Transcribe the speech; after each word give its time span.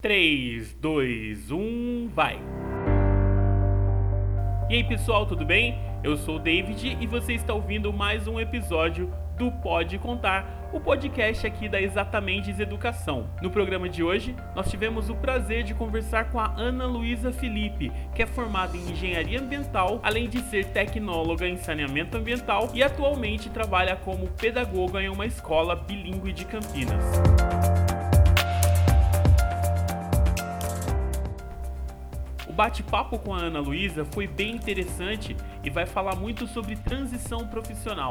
3, 0.00 0.74
2, 0.74 1.50
1, 1.50 2.10
vai! 2.14 2.38
E 4.70 4.76
aí 4.76 4.84
pessoal, 4.84 5.26
tudo 5.26 5.44
bem? 5.44 5.76
Eu 6.04 6.16
sou 6.16 6.36
o 6.36 6.38
David 6.38 6.96
e 7.00 7.04
você 7.04 7.32
está 7.32 7.52
ouvindo 7.52 7.92
mais 7.92 8.28
um 8.28 8.38
episódio 8.38 9.12
do 9.36 9.50
Pode 9.50 9.98
Contar, 9.98 10.70
o 10.72 10.78
podcast 10.78 11.44
aqui 11.44 11.68
da 11.68 11.82
Exatamente 11.82 12.52
Educação. 12.52 13.28
No 13.42 13.50
programa 13.50 13.88
de 13.88 14.04
hoje, 14.04 14.36
nós 14.54 14.70
tivemos 14.70 15.10
o 15.10 15.16
prazer 15.16 15.64
de 15.64 15.74
conversar 15.74 16.30
com 16.30 16.38
a 16.38 16.54
Ana 16.56 16.86
Luísa 16.86 17.32
Felipe, 17.32 17.90
que 18.14 18.22
é 18.22 18.26
formada 18.26 18.76
em 18.76 18.92
Engenharia 18.92 19.40
Ambiental, 19.40 19.98
além 20.04 20.28
de 20.28 20.40
ser 20.42 20.66
tecnóloga 20.66 21.48
em 21.48 21.56
saneamento 21.56 22.16
ambiental 22.16 22.70
e 22.72 22.84
atualmente 22.84 23.50
trabalha 23.50 23.96
como 23.96 24.28
pedagoga 24.28 25.02
em 25.02 25.08
uma 25.08 25.26
escola 25.26 25.74
bilíngue 25.74 26.32
de 26.32 26.44
Campinas. 26.44 27.04
Bate-papo 32.58 33.20
com 33.20 33.32
a 33.32 33.38
Ana 33.38 33.60
Luísa 33.60 34.04
foi 34.04 34.26
bem 34.26 34.56
interessante 34.56 35.36
e 35.62 35.70
vai 35.70 35.86
falar 35.86 36.16
muito 36.16 36.44
sobre 36.48 36.74
transição 36.74 37.46
profissional. 37.46 38.10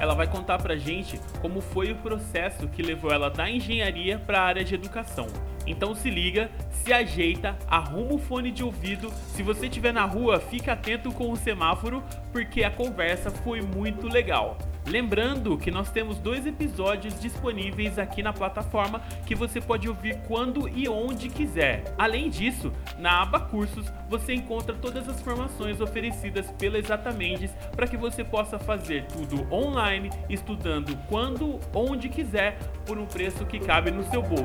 Ela 0.00 0.14
vai 0.14 0.26
contar 0.26 0.56
pra 0.56 0.78
gente 0.78 1.20
como 1.42 1.60
foi 1.60 1.92
o 1.92 1.96
processo 1.96 2.66
que 2.68 2.82
levou 2.82 3.12
ela 3.12 3.28
da 3.28 3.50
engenharia 3.50 4.18
para 4.18 4.40
a 4.40 4.44
área 4.44 4.64
de 4.64 4.74
educação. 4.74 5.26
Então 5.66 5.94
se 5.94 6.08
liga, 6.08 6.50
se 6.70 6.90
ajeita, 6.90 7.54
arruma 7.68 8.14
o 8.14 8.18
fone 8.18 8.50
de 8.50 8.64
ouvido. 8.64 9.10
Se 9.34 9.42
você 9.42 9.66
estiver 9.66 9.92
na 9.92 10.06
rua, 10.06 10.40
fica 10.40 10.72
atento 10.72 11.12
com 11.12 11.30
o 11.30 11.36
semáforo, 11.36 12.02
porque 12.32 12.64
a 12.64 12.70
conversa 12.70 13.30
foi 13.30 13.60
muito 13.60 14.08
legal. 14.08 14.56
Lembrando 14.86 15.56
que 15.56 15.70
nós 15.70 15.90
temos 15.90 16.18
dois 16.18 16.46
episódios 16.46 17.18
disponíveis 17.18 17.98
aqui 17.98 18.22
na 18.22 18.32
plataforma 18.32 19.00
que 19.26 19.34
você 19.34 19.60
pode 19.60 19.88
ouvir 19.88 20.18
quando 20.28 20.68
e 20.68 20.88
onde 20.88 21.28
quiser. 21.28 21.94
Além 21.96 22.28
disso, 22.28 22.72
na 22.98 23.22
aba 23.22 23.40
Cursos 23.40 23.90
você 24.08 24.34
encontra 24.34 24.74
todas 24.74 25.08
as 25.08 25.20
formações 25.22 25.80
oferecidas 25.80 26.50
pela 26.52 26.78
Exatamente 26.78 27.50
para 27.74 27.86
que 27.86 27.96
você 27.96 28.22
possa 28.22 28.58
fazer 28.58 29.06
tudo 29.06 29.52
online, 29.52 30.10
estudando 30.28 30.96
quando, 31.08 31.58
onde 31.74 32.08
quiser, 32.08 32.58
por 32.84 32.98
um 32.98 33.06
preço 33.06 33.46
que 33.46 33.58
cabe 33.58 33.90
no 33.90 34.02
seu 34.10 34.22
bolso. 34.22 34.44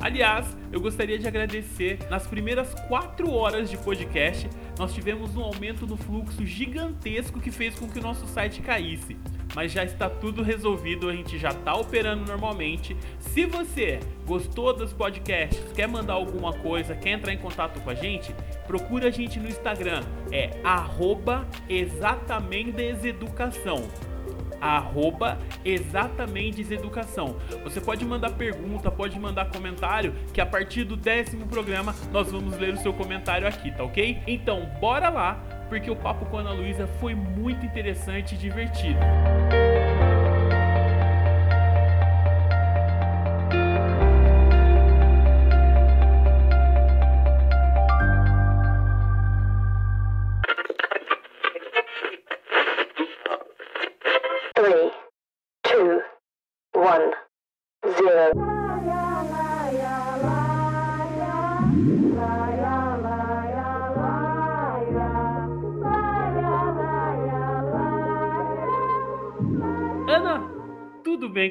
Aliás, 0.00 0.57
eu 0.78 0.82
gostaria 0.82 1.18
de 1.18 1.26
agradecer. 1.26 1.98
Nas 2.08 2.26
primeiras 2.26 2.72
quatro 2.86 3.32
horas 3.32 3.68
de 3.68 3.76
podcast, 3.76 4.48
nós 4.78 4.94
tivemos 4.94 5.36
um 5.36 5.42
aumento 5.42 5.86
no 5.86 5.96
fluxo 5.96 6.46
gigantesco 6.46 7.40
que 7.40 7.50
fez 7.50 7.76
com 7.76 7.88
que 7.88 7.98
o 7.98 8.02
nosso 8.02 8.28
site 8.28 8.62
caísse. 8.62 9.16
Mas 9.56 9.72
já 9.72 9.82
está 9.82 10.08
tudo 10.08 10.40
resolvido, 10.40 11.08
a 11.08 11.12
gente 11.12 11.36
já 11.36 11.48
está 11.48 11.74
operando 11.74 12.24
normalmente. 12.24 12.96
Se 13.18 13.44
você 13.44 13.98
gostou 14.24 14.72
dos 14.72 14.92
podcasts, 14.92 15.72
quer 15.72 15.88
mandar 15.88 16.12
alguma 16.12 16.52
coisa, 16.52 16.94
quer 16.94 17.10
entrar 17.10 17.32
em 17.32 17.38
contato 17.38 17.80
com 17.80 17.90
a 17.90 17.94
gente, 17.94 18.32
procura 18.66 19.08
a 19.08 19.10
gente 19.10 19.40
no 19.40 19.48
Instagram, 19.48 20.04
é 20.30 20.50
exatamenteseducação 21.68 23.82
arroba 24.60 25.38
exatamente 25.64 26.62
educação. 26.72 27.36
Você 27.64 27.80
pode 27.80 28.04
mandar 28.04 28.30
pergunta, 28.30 28.90
pode 28.90 29.18
mandar 29.18 29.46
comentário, 29.46 30.14
que 30.32 30.40
a 30.40 30.46
partir 30.46 30.84
do 30.84 30.96
décimo 30.96 31.46
programa 31.46 31.94
nós 32.12 32.30
vamos 32.30 32.56
ler 32.58 32.74
o 32.74 32.76
seu 32.78 32.92
comentário 32.92 33.46
aqui, 33.46 33.70
tá 33.70 33.84
ok? 33.84 34.22
Então, 34.26 34.66
bora 34.80 35.08
lá, 35.08 35.34
porque 35.68 35.90
o 35.90 35.96
papo 35.96 36.26
com 36.26 36.38
a 36.38 36.40
Ana 36.40 36.52
Luísa 36.52 36.86
foi 37.00 37.14
muito 37.14 37.64
interessante 37.64 38.34
e 38.34 38.38
divertido. 38.38 38.98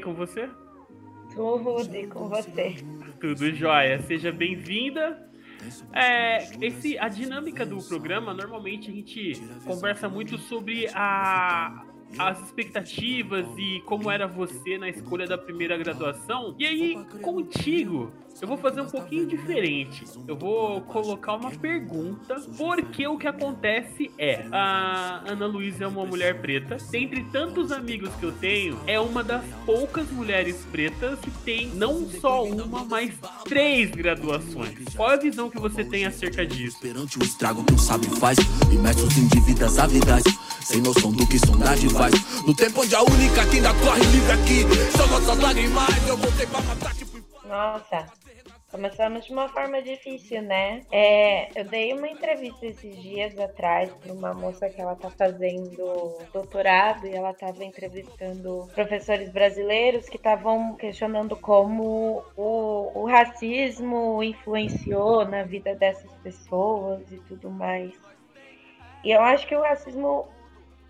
Com 0.07 0.13
você? 0.13 0.50
Tudo 1.34 1.94
e 1.94 2.07
com 2.07 2.29
você. 2.29 2.75
Tudo 3.19 3.53
jóia. 3.53 4.01
Seja 4.03 4.31
bem-vinda. 4.31 5.28
É, 5.91 6.47
esse, 6.66 6.97
a 6.97 7.09
dinâmica 7.09 7.66
do 7.66 7.84
programa, 7.84 8.34
normalmente 8.34 8.90
a 8.90 8.94
gente 8.94 9.34
conversa 9.66 10.07
muito 10.07 10.38
sobre 10.38 10.88
a, 10.94 11.84
as 12.18 12.40
expectativas 12.44 13.45
e 13.57 13.81
como 13.85 14.09
era 14.09 14.28
você 14.28 14.78
na 14.78 14.90
escolha 14.90 15.25
da 15.25 15.38
primeira 15.38 15.78
graduação. 15.78 16.56
E 16.57 16.66
aí, 16.66 17.06
contigo, 17.22 18.12
eu 18.41 18.47
vou 18.47 18.57
fazer 18.57 18.81
um 18.81 18.88
pouquinho 18.88 19.25
diferente. 19.25 20.06
Eu 20.28 20.35
vou 20.35 20.81
colocar 20.81 21.34
uma 21.34 21.51
pergunta, 21.51 22.35
porque 22.56 23.07
o 23.07 23.18
que 23.18 23.28
acontece 23.28 24.12
é: 24.18 24.45
a 24.51 25.23
Ana 25.28 25.47
Luísa 25.47 25.85
é 25.85 25.88
uma 25.88 26.06
mulher 26.06 26.40
preta. 26.40 26.78
Dentre 26.91 27.23
tantos 27.31 27.72
amigos 27.72 28.13
que 28.16 28.24
eu 28.24 28.31
tenho, 28.31 28.79
é 28.85 29.00
uma 29.00 29.24
das 29.24 29.44
poucas 29.66 30.09
mulheres 30.12 30.66
pretas 30.72 31.19
que 31.19 31.31
tem 31.44 31.68
não 31.69 32.07
só 32.07 32.44
uma, 32.44 32.85
mas 32.85 33.13
três 33.44 33.89
graduações. 33.91 34.78
Qual 34.95 35.09
a 35.09 35.18
visão 35.18 35.50
que 35.50 35.59
você 35.59 35.84
tem 35.84 36.06
acerca 36.06 36.45
disso? 36.45 36.79
Perante 36.79 37.18
o 37.18 37.24
estrago 37.24 37.63
que 37.63 37.74
um 37.74 37.78
sábio 37.78 38.12
faz, 38.18 38.38
imersos 38.72 39.18
em 39.18 39.28
dívidas 39.28 39.79
avidas, 39.79 40.24
sem 40.62 40.81
noção 40.81 41.12
do 41.12 41.25
que 41.28 41.40
sondagem 41.40 41.90
faz. 41.90 42.13
No 42.45 42.56
tempo 42.56 42.81
onde 42.81 42.95
a 42.95 43.01
única 43.01 43.45
que 43.47 43.57
ainda 43.57 43.73
corre 43.75 44.03
livre 44.06 44.31
aqui 44.31 44.66
são 44.95 45.07
nossas 45.07 45.38
lágrimas, 45.40 46.07
eu 46.07 46.18
voltei 46.18 46.47
pra 46.47 46.62
matar 46.62 46.94
tipo. 46.95 47.18
Nossa, 47.47 48.06
Começamos 48.69 49.25
de 49.25 49.31
uma 49.31 49.47
forma 49.47 49.81
difícil, 49.81 50.41
né? 50.41 50.81
É, 50.91 51.57
eu 51.57 51.63
dei 51.63 51.94
uma 51.94 52.09
entrevista 52.09 52.66
esses 52.66 53.01
dias 53.01 53.40
atrás 53.40 53.90
para 53.95 54.12
uma 54.12 54.34
moça 54.34 54.69
que 54.69 54.81
ela 54.81 54.94
tá 54.94 55.09
fazendo 55.09 56.18
doutorado 56.34 57.07
e 57.07 57.16
ela 57.16 57.31
estava 57.31 57.63
entrevistando 57.63 58.68
professores 58.75 59.29
brasileiros 59.29 60.09
que 60.09 60.18
estavam 60.18 60.75
questionando 60.75 61.34
como 61.38 62.25
o, 62.35 62.91
o 62.94 63.06
racismo 63.06 64.22
influenciou 64.22 65.25
na 65.25 65.44
vida 65.44 65.74
dessas 65.74 66.12
pessoas 66.22 67.09
e 67.09 67.18
tudo 67.19 67.50
mais. 67.50 67.94
E 69.01 69.12
eu 69.12 69.22
acho 69.22 69.47
que 69.47 69.56
o 69.56 69.62
racismo, 69.62 70.28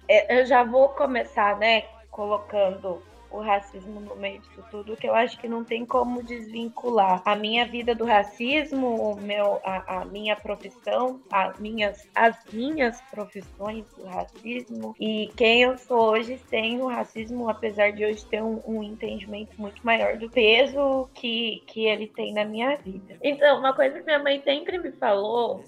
eu 0.07 0.45
já 0.45 0.63
vou 0.63 0.89
começar, 0.89 1.57
né, 1.57 1.83
colocando 2.09 3.01
o 3.29 3.39
racismo 3.39 3.99
no 3.99 4.15
meio 4.15 4.39
disso 4.39 4.63
tudo, 4.71 4.95
que 4.95 5.07
eu 5.07 5.13
acho 5.13 5.37
que 5.37 5.47
não 5.47 5.63
tem 5.63 5.85
como 5.85 6.23
desvincular 6.23 7.21
a 7.25 7.35
minha 7.35 7.65
vida 7.65 7.93
do 7.93 8.05
racismo, 8.05 8.95
o 8.95 9.19
meu, 9.19 9.59
a, 9.63 10.01
a 10.01 10.05
minha 10.05 10.35
profissão, 10.35 11.19
a 11.31 11.53
minhas, 11.59 12.07
as 12.15 12.37
minhas 12.51 13.01
profissões 13.11 13.85
do 13.95 14.05
racismo 14.05 14.95
e 14.99 15.31
quem 15.35 15.63
eu 15.63 15.77
sou 15.77 16.11
hoje 16.11 16.39
sem 16.49 16.81
o 16.81 16.87
racismo, 16.87 17.49
apesar 17.49 17.91
de 17.91 18.05
hoje 18.05 18.25
ter 18.25 18.41
um, 18.41 18.61
um 18.65 18.83
entendimento 18.83 19.59
muito 19.59 19.85
maior 19.85 20.17
do 20.17 20.29
peso 20.29 21.09
que, 21.13 21.63
que 21.67 21.85
ele 21.85 22.07
tem 22.07 22.33
na 22.33 22.45
minha 22.45 22.77
vida. 22.77 23.17
Então, 23.21 23.59
uma 23.59 23.73
coisa 23.73 23.99
que 23.99 24.05
minha 24.05 24.19
mãe 24.19 24.41
sempre 24.43 24.77
me 24.77 24.91
falou 24.93 25.63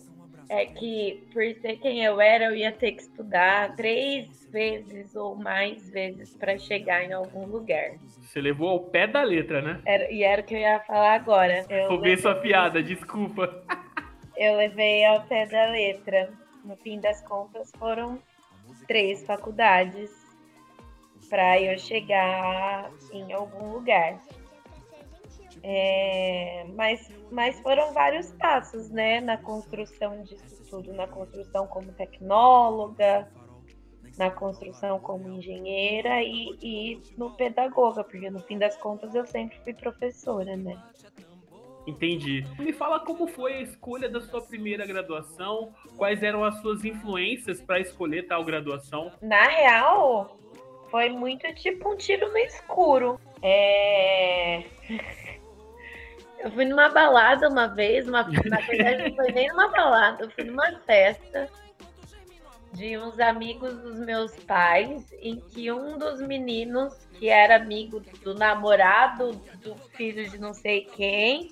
é 0.49 0.65
que 0.65 1.23
por 1.31 1.43
ser 1.61 1.77
quem 1.77 2.03
eu 2.03 2.19
era, 2.19 2.45
eu 2.45 2.55
ia 2.55 2.71
ter 2.71 2.93
que 2.93 3.03
estudar 3.03 3.75
três 3.75 4.27
vezes 4.51 5.15
ou 5.15 5.35
mais 5.35 5.89
vezes 5.91 6.35
para 6.35 6.57
chegar 6.57 7.03
em 7.03 7.13
algum 7.13 7.45
lugar. 7.45 7.91
Você 8.21 8.41
levou 8.41 8.69
ao 8.69 8.79
pé 8.79 9.05
da 9.05 9.21
letra, 9.21 9.61
né? 9.61 9.79
Era, 9.85 10.11
e 10.11 10.23
era 10.23 10.41
o 10.41 10.43
que 10.43 10.55
eu 10.55 10.59
ia 10.59 10.79
falar 10.79 11.13
agora. 11.13 11.65
Roubei 11.87 12.17
sua 12.17 12.35
piada, 12.35 12.81
desculpa. 12.81 13.63
Eu 14.35 14.55
levei 14.55 15.05
ao 15.05 15.21
pé 15.23 15.45
da 15.47 15.65
letra. 15.69 16.31
No 16.63 16.77
fim 16.77 16.97
das 17.01 17.21
contas, 17.27 17.73
foram 17.77 18.17
três 18.87 19.25
faculdades 19.25 20.09
para 21.29 21.61
eu 21.61 21.77
chegar 21.77 22.89
em 23.11 23.33
algum 23.33 23.73
lugar. 23.73 24.17
É, 25.63 26.65
mas, 26.75 27.09
mas 27.31 27.59
foram 27.61 27.93
vários 27.93 28.31
passos, 28.33 28.89
né, 28.89 29.19
na 29.19 29.37
construção 29.37 30.23
disso 30.23 30.63
tudo, 30.69 30.93
na 30.93 31.07
construção 31.07 31.67
como 31.67 31.91
tecnóloga, 31.93 33.27
na 34.17 34.29
construção 34.29 34.99
como 34.99 35.29
engenheira 35.29 36.21
e, 36.21 36.57
e 36.61 37.01
no 37.17 37.31
pedagoga, 37.31 38.03
porque 38.03 38.29
no 38.29 38.39
fim 38.39 38.57
das 38.57 38.75
contas 38.77 39.15
eu 39.15 39.25
sempre 39.25 39.57
fui 39.63 39.73
professora, 39.73 40.55
né? 40.55 40.77
Entendi. 41.87 42.45
Me 42.59 42.71
fala 42.71 42.99
como 42.99 43.27
foi 43.27 43.53
a 43.53 43.61
escolha 43.61 44.09
da 44.09 44.21
sua 44.21 44.41
primeira 44.41 44.85
graduação, 44.85 45.73
quais 45.97 46.21
eram 46.21 46.43
as 46.43 46.59
suas 46.61 46.83
influências 46.85 47.61
para 47.61 47.79
escolher 47.79 48.27
tal 48.27 48.43
graduação? 48.43 49.11
Na 49.21 49.47
real, 49.47 50.37
foi 50.91 51.09
muito 51.09 51.51
tipo 51.55 51.91
um 51.91 51.97
tiro 51.97 52.29
no 52.29 52.37
escuro. 52.37 53.19
É. 53.41 54.63
Eu 56.39 56.51
fui 56.51 56.65
numa 56.65 56.89
balada 56.89 57.49
uma 57.49 57.67
vez, 57.67 58.07
uma... 58.07 58.23
na 58.23 58.59
verdade 58.65 59.09
não 59.09 59.15
foi 59.15 59.31
nem 59.31 59.47
numa 59.49 59.67
balada, 59.69 60.23
eu 60.23 60.31
fui 60.31 60.45
numa 60.45 60.71
festa 60.79 61.49
de 62.73 62.97
uns 62.97 63.19
amigos 63.19 63.77
dos 63.79 63.99
meus 63.99 64.35
pais, 64.43 65.11
em 65.21 65.39
que 65.39 65.71
um 65.71 65.97
dos 65.97 66.21
meninos, 66.21 66.93
que 67.13 67.27
era 67.29 67.55
amigo 67.55 67.99
do 68.23 68.35
namorado 68.35 69.31
do 69.63 69.75
filho 69.95 70.29
de 70.29 70.37
não 70.37 70.53
sei 70.53 70.85
quem, 70.85 71.51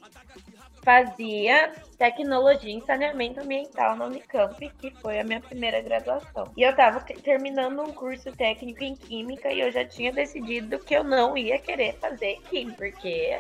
fazia 0.84 1.74
tecnologia 1.98 2.72
em 2.72 2.80
saneamento 2.80 3.42
ambiental 3.42 3.98
na 3.98 4.06
Unicamp, 4.06 4.58
que 4.80 4.92
foi 5.02 5.20
a 5.20 5.24
minha 5.24 5.42
primeira 5.42 5.82
graduação. 5.82 6.50
E 6.56 6.62
eu 6.62 6.70
estava 6.70 7.02
terminando 7.02 7.82
um 7.82 7.92
curso 7.92 8.32
técnico 8.32 8.84
em 8.84 8.96
química 8.96 9.52
e 9.52 9.60
eu 9.60 9.70
já 9.70 9.84
tinha 9.84 10.14
decidido 10.14 10.80
que 10.80 10.96
eu 10.96 11.04
não 11.04 11.36
ia 11.36 11.60
querer 11.60 11.96
fazer 11.96 12.40
química, 12.50 12.78
porque 12.78 13.38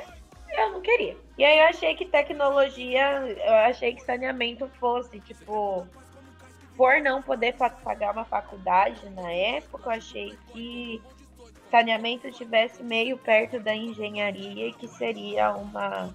eu 0.58 0.72
não 0.72 0.82
queria. 0.82 1.16
E 1.38 1.46
aí 1.46 1.60
eu 1.60 1.66
achei 1.66 1.96
que 1.96 2.06
tecnologia, 2.06 3.20
eu 3.46 3.54
achei 3.54 3.94
que 3.94 4.02
saneamento 4.02 4.68
fosse, 4.80 5.20
tipo, 5.20 5.88
por 6.76 7.00
não 7.02 7.22
poder 7.22 7.56
pagar 7.84 8.12
uma 8.14 8.26
faculdade 8.26 9.10
na 9.12 9.32
época, 9.32 9.90
eu 9.90 9.94
achei 9.94 10.38
que 10.52 11.02
saneamento 11.70 12.28
estivesse 12.28 12.82
meio 12.84 13.18
perto 13.18 13.60
da 13.60 13.76
engenharia 13.76 14.68
e 14.68 14.74
que 14.74 14.88
seria 14.88 15.52
uma 15.52 16.14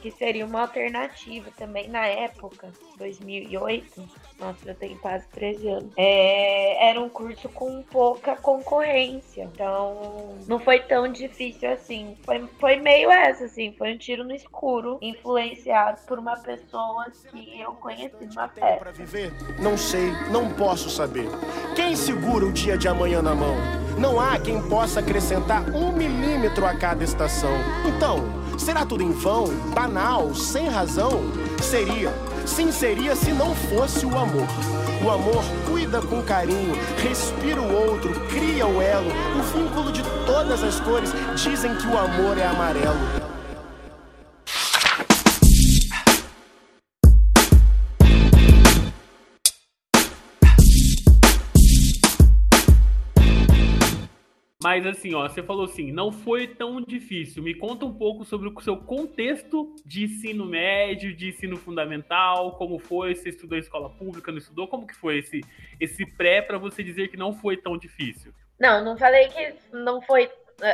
que 0.00 0.12
seria 0.12 0.46
uma 0.46 0.60
alternativa 0.60 1.50
também 1.56 1.88
na 1.88 2.06
época, 2.06 2.72
2008. 2.96 4.08
Nossa, 4.38 4.70
eu 4.70 4.74
tenho 4.74 4.96
quase 4.98 5.26
13 5.28 5.68
anos. 5.68 5.92
É, 5.96 6.90
era 6.90 7.00
um 7.00 7.08
curso 7.08 7.48
com 7.48 7.82
pouca 7.82 8.36
concorrência, 8.36 9.50
então 9.52 10.36
não 10.46 10.60
foi 10.60 10.78
tão 10.80 11.10
difícil 11.10 11.70
assim. 11.70 12.16
Foi, 12.24 12.46
foi 12.60 12.76
meio 12.76 13.10
essa, 13.10 13.44
assim, 13.44 13.74
foi 13.76 13.94
um 13.94 13.98
tiro 13.98 14.24
no 14.24 14.34
escuro, 14.34 14.98
influenciado 15.02 16.00
por 16.06 16.18
uma 16.18 16.36
pessoa 16.36 17.06
que 17.30 17.60
eu 17.60 17.72
conheci 17.74 18.26
numa 18.26 18.48
festa. 18.48 18.76
Para 18.78 18.92
viver? 18.92 19.32
Não 19.60 19.76
sei, 19.76 20.12
não 20.30 20.48
posso 20.54 20.88
saber. 20.88 21.28
Quem 21.74 21.96
segura 21.96 22.46
o 22.46 22.52
dia 22.52 22.78
de 22.78 22.86
amanhã 22.86 23.20
na 23.20 23.34
mão? 23.34 23.56
Não 23.98 24.20
há 24.20 24.38
quem 24.38 24.62
possa 24.68 25.00
acrescentar 25.00 25.68
um 25.74 25.90
milímetro 25.92 26.64
a 26.64 26.76
cada 26.76 27.02
estação. 27.02 27.50
Então, 27.84 28.48
Será 28.58 28.84
tudo 28.84 29.04
em 29.04 29.12
vão, 29.12 29.46
banal, 29.72 30.34
sem 30.34 30.68
razão? 30.68 31.22
Seria, 31.62 32.12
sim 32.48 32.72
seria 32.72 33.14
se 33.14 33.30
não 33.32 33.54
fosse 33.54 34.06
o 34.06 34.18
amor. 34.18 34.48
O 35.04 35.10
amor 35.10 35.44
cuida 35.66 36.00
com 36.00 36.22
carinho, 36.22 36.74
respira 36.96 37.60
o 37.60 37.72
outro, 37.72 38.10
cria 38.28 38.66
o 38.66 38.80
elo, 38.80 39.10
o 39.38 39.42
vínculo 39.56 39.92
de 39.92 40.02
todas 40.26 40.62
as 40.64 40.80
cores. 40.80 41.12
Dizem 41.36 41.74
que 41.76 41.86
o 41.86 41.96
amor 41.96 42.38
é 42.38 42.46
amarelo. 42.46 43.17
Mas 54.60 54.84
assim, 54.84 55.14
ó, 55.14 55.28
você 55.28 55.40
falou 55.40 55.66
assim, 55.66 55.92
não 55.92 56.10
foi 56.10 56.48
tão 56.48 56.80
difícil. 56.80 57.44
Me 57.44 57.54
conta 57.54 57.86
um 57.86 57.94
pouco 57.94 58.24
sobre 58.24 58.48
o 58.48 58.60
seu 58.60 58.76
contexto 58.76 59.76
de 59.86 60.04
ensino 60.04 60.44
médio, 60.44 61.14
de 61.14 61.28
ensino 61.28 61.56
fundamental, 61.56 62.56
como 62.56 62.76
foi, 62.80 63.14
você 63.14 63.28
estudou 63.28 63.56
em 63.56 63.60
escola 63.60 63.88
pública, 63.88 64.32
não 64.32 64.38
estudou? 64.38 64.66
Como 64.66 64.84
que 64.84 64.96
foi 64.96 65.18
esse, 65.18 65.42
esse 65.78 66.04
pré 66.04 66.42
para 66.42 66.58
você 66.58 66.82
dizer 66.82 67.06
que 67.06 67.16
não 67.16 67.32
foi 67.32 67.56
tão 67.56 67.78
difícil? 67.78 68.34
Não, 68.58 68.84
não 68.84 68.98
falei 68.98 69.28
que 69.28 69.54
não 69.72 70.02
foi, 70.02 70.28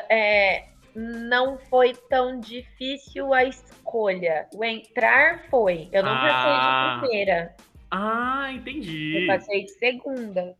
é, 0.08 0.64
não 0.94 1.58
foi 1.58 1.92
tão 2.08 2.40
difícil 2.40 3.34
a 3.34 3.44
escolha. 3.44 4.48
O 4.54 4.64
entrar 4.64 5.44
foi. 5.50 5.90
Eu 5.92 6.02
não 6.02 6.12
ah. 6.12 6.20
passei 6.20 6.52
de 6.52 6.58
ah. 6.58 6.98
primeira. 7.00 7.56
Ah, 7.90 8.50
entendi. 8.50 9.20
Eu 9.20 9.26
passei 9.26 9.64
de 9.64 9.72
segunda. 9.72 10.56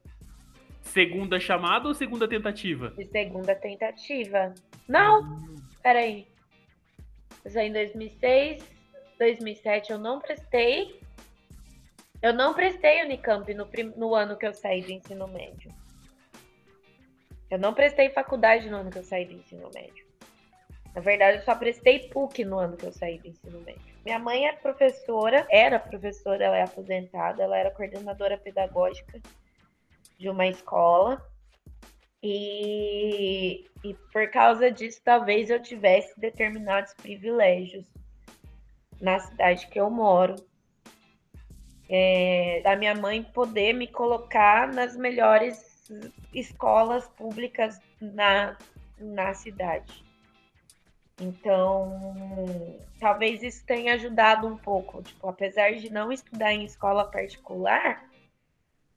Segunda 0.85 1.41
chamada 1.41 1.89
ou 1.89 1.95
segunda 1.95 2.29
tentativa? 2.29 2.91
De 2.91 3.05
segunda 3.07 3.55
tentativa. 3.55 4.55
Não, 4.87 5.39
peraí. 5.83 6.29
Eu 7.45 7.51
saí 7.51 7.69
em 7.69 7.73
2006, 7.73 8.63
2007 9.19 9.93
eu 9.93 9.99
não 9.99 10.21
prestei. 10.21 11.01
Eu 12.23 12.33
não 12.33 12.55
prestei 12.55 13.03
Unicamp 13.03 13.53
no, 13.55 13.69
no 13.97 14.15
ano 14.15 14.37
que 14.37 14.47
eu 14.47 14.55
saí 14.55 14.83
do 14.83 14.93
ensino 14.93 15.27
médio. 15.27 15.71
Eu 17.51 17.59
não 17.59 17.75
prestei 17.75 18.11
faculdade 18.11 18.71
no 18.71 18.77
ano 18.77 18.91
que 18.91 18.99
eu 18.99 19.05
saí 19.05 19.25
do 19.25 19.35
ensino 19.35 19.71
médio. 19.75 20.07
Na 20.95 21.01
verdade, 21.01 21.39
eu 21.39 21.45
só 21.45 21.57
prestei 21.57 22.09
PUC 22.09 22.45
no 22.45 22.59
ano 22.59 22.77
que 22.77 22.87
eu 22.87 22.93
saí 22.93 23.19
do 23.19 23.29
ensino 23.29 23.61
médio. 23.63 23.83
Minha 24.05 24.19
mãe 24.19 24.47
é 24.47 24.53
professora, 24.53 25.47
era 25.51 25.79
professora, 25.79 26.45
ela 26.45 26.57
é 26.57 26.63
aposentada, 26.63 27.43
ela 27.43 27.59
era 27.59 27.71
coordenadora 27.71 28.39
pedagógica 28.39 29.21
de 30.19 30.29
uma 30.29 30.47
escola. 30.47 31.25
E, 32.23 33.67
e 33.85 33.95
por 34.13 34.31
causa 34.31 34.71
disso, 34.71 35.01
talvez 35.05 35.51
eu 35.51 35.63
tivesse 35.63 36.19
determinados 36.19 36.95
privilégios 36.95 37.87
na 39.01 39.19
cidade 39.19 39.67
que 39.67 39.79
eu 39.79 39.91
moro. 39.91 40.35
É, 41.89 42.63
da 42.65 42.75
minha 42.77 42.95
mãe 42.95 43.23
poder 43.23 43.75
me 43.75 43.87
colocar 43.87 44.67
nas 44.73 44.97
melhores 44.97 45.75
escolas 46.33 47.07
públicas 47.09 47.79
na, 48.01 48.57
na 48.99 49.35
cidade. 49.35 50.03
Então, 51.21 52.01
talvez 52.99 53.43
isso 53.43 53.65
tenha 53.67 53.95
ajudado 53.95 54.47
um 54.47 54.57
pouco. 54.57 55.03
Tipo, 55.03 55.29
apesar 55.29 55.73
de 55.75 55.93
não 55.93 56.11
estudar 56.11 56.53
em 56.53 56.65
escola 56.65 57.05
particular, 57.05 58.05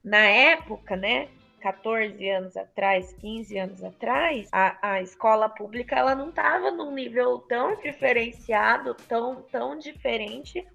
na 0.08 0.26
época, 0.26 0.96
né, 0.96 1.28
14 1.60 2.30
anos 2.30 2.56
atrás, 2.56 3.12
15 3.20 3.58
anos 3.58 3.84
atrás, 3.84 4.48
a, 4.54 4.94
a 4.94 5.02
escola 5.02 5.50
pública 5.50 5.98
ela 5.98 6.16
não 6.16 6.30
estava 6.30 6.72
num 6.72 6.94
nível 6.94 7.40
tão 7.40 7.76
diferenciado, 7.82 8.96
tão, 9.08 9.42
tão 9.52 9.78
diferente 9.78 10.66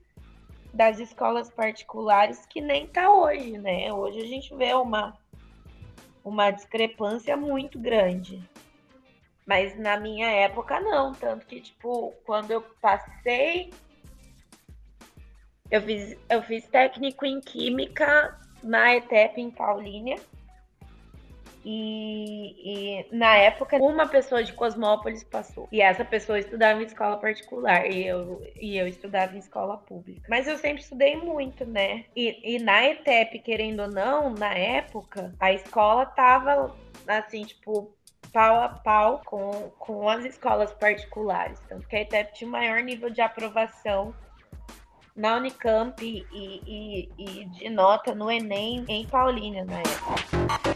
das 0.74 0.98
escolas 0.98 1.50
particulares 1.50 2.44
que 2.44 2.60
nem 2.60 2.86
tá 2.86 3.10
hoje, 3.10 3.56
né? 3.56 3.90
Hoje 3.90 4.20
a 4.20 4.26
gente 4.26 4.54
vê 4.54 4.74
uma, 4.74 5.16
uma 6.22 6.50
discrepância 6.50 7.34
muito 7.34 7.78
grande. 7.78 8.46
Mas 9.46 9.78
na 9.78 9.96
minha 9.96 10.30
época 10.30 10.78
não, 10.78 11.14
tanto 11.14 11.46
que 11.46 11.58
tipo, 11.58 12.12
quando 12.26 12.50
eu 12.50 12.60
passei 12.82 13.70
eu 15.70 15.80
fiz, 15.80 16.18
eu 16.28 16.42
fiz 16.42 16.66
técnico 16.68 17.24
em 17.24 17.40
química 17.40 18.38
na 18.62 18.96
ETEP 18.96 19.40
em 19.40 19.50
Paulínia. 19.50 20.16
E, 21.64 23.04
e, 23.04 23.16
na 23.16 23.36
época, 23.36 23.76
uma 23.76 24.08
pessoa 24.08 24.42
de 24.42 24.52
Cosmópolis 24.52 25.22
passou. 25.22 25.68
E 25.70 25.80
essa 25.80 26.04
pessoa 26.04 26.38
estudava 26.38 26.82
em 26.82 26.86
escola 26.86 27.16
particular 27.16 27.88
e 27.88 28.04
eu, 28.04 28.42
e 28.60 28.76
eu 28.76 28.88
estudava 28.88 29.36
em 29.36 29.38
escola 29.38 29.76
pública. 29.76 30.26
Mas 30.28 30.48
eu 30.48 30.58
sempre 30.58 30.82
estudei 30.82 31.16
muito, 31.16 31.64
né? 31.64 32.04
E, 32.16 32.56
e 32.56 32.58
na 32.58 32.84
ETEP, 32.88 33.38
querendo 33.40 33.82
ou 33.82 33.88
não, 33.88 34.30
na 34.34 34.52
época, 34.54 35.32
a 35.38 35.52
escola 35.52 36.04
tava 36.04 36.74
assim, 37.06 37.44
tipo, 37.44 37.94
pau 38.32 38.60
a 38.60 38.68
pau 38.68 39.22
com, 39.24 39.70
com 39.78 40.08
as 40.08 40.24
escolas 40.24 40.72
particulares. 40.72 41.60
Tanto 41.68 41.86
que 41.86 41.94
a 41.94 42.00
ETEP 42.00 42.34
tinha 42.34 42.48
o 42.48 42.52
maior 42.52 42.80
nível 42.80 43.08
de 43.08 43.20
aprovação 43.20 44.12
na 45.14 45.36
Unicamp 45.36 46.02
e, 46.02 46.26
e, 46.32 47.08
e 47.18 47.44
de 47.46 47.68
nota 47.68 48.14
no 48.14 48.30
Enem 48.30 48.84
em 48.88 49.06
Paulínia 49.06 49.64
na 49.64 49.78
época. 49.78 50.72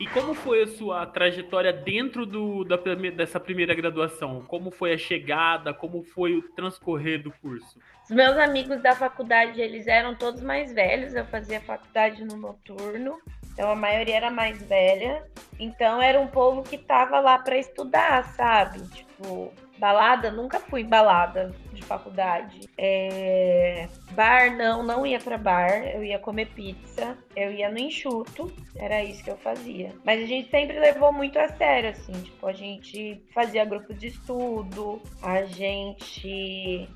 E 0.00 0.06
como 0.08 0.34
foi 0.34 0.64
a 0.64 0.66
sua 0.66 1.06
trajetória 1.06 1.72
dentro 1.72 2.26
do, 2.26 2.64
da, 2.64 2.76
dessa 3.16 3.38
primeira 3.38 3.72
graduação? 3.72 4.44
Como 4.48 4.72
foi 4.72 4.92
a 4.92 4.98
chegada? 4.98 5.72
Como 5.72 6.02
foi 6.02 6.36
o 6.36 6.42
transcorrer 6.42 7.22
do 7.22 7.30
curso? 7.30 7.78
Os 8.02 8.10
meus 8.10 8.36
amigos 8.36 8.82
da 8.82 8.94
faculdade, 8.94 9.60
eles 9.60 9.86
eram 9.86 10.14
todos 10.14 10.42
mais 10.42 10.72
velhos. 10.72 11.14
Eu 11.14 11.24
fazia 11.24 11.60
faculdade 11.60 12.24
no 12.24 12.36
noturno. 12.36 13.18
Então 13.54 13.70
a 13.70 13.76
maioria 13.76 14.16
era 14.16 14.30
mais 14.30 14.60
velha. 14.60 15.24
Então 15.58 16.02
era 16.02 16.20
um 16.20 16.26
povo 16.26 16.62
que 16.62 16.76
tava 16.76 17.20
lá 17.20 17.38
para 17.38 17.56
estudar, 17.56 18.34
sabe? 18.34 18.82
Tipo, 18.88 19.52
balada, 19.78 20.30
nunca 20.30 20.58
fui 20.58 20.82
balada 20.82 21.54
de 21.72 21.82
faculdade. 21.82 22.68
É... 22.76 23.88
Bar, 24.10 24.56
não, 24.56 24.82
não 24.82 25.06
ia 25.06 25.20
para 25.20 25.38
bar. 25.38 25.70
Eu 25.86 26.02
ia 26.02 26.18
comer 26.18 26.46
pizza, 26.46 27.16
eu 27.36 27.52
ia 27.52 27.70
no 27.70 27.78
enxuto, 27.78 28.52
era 28.76 29.02
isso 29.04 29.22
que 29.22 29.30
eu 29.30 29.36
fazia. 29.36 29.92
Mas 30.04 30.22
a 30.22 30.26
gente 30.26 30.50
sempre 30.50 30.78
levou 30.80 31.12
muito 31.12 31.38
a 31.38 31.48
sério, 31.48 31.90
assim. 31.90 32.12
Tipo, 32.12 32.48
a 32.48 32.52
gente 32.52 33.22
fazia 33.32 33.64
grupo 33.64 33.94
de 33.94 34.08
estudo, 34.08 35.00
a 35.22 35.44
gente 35.44 36.88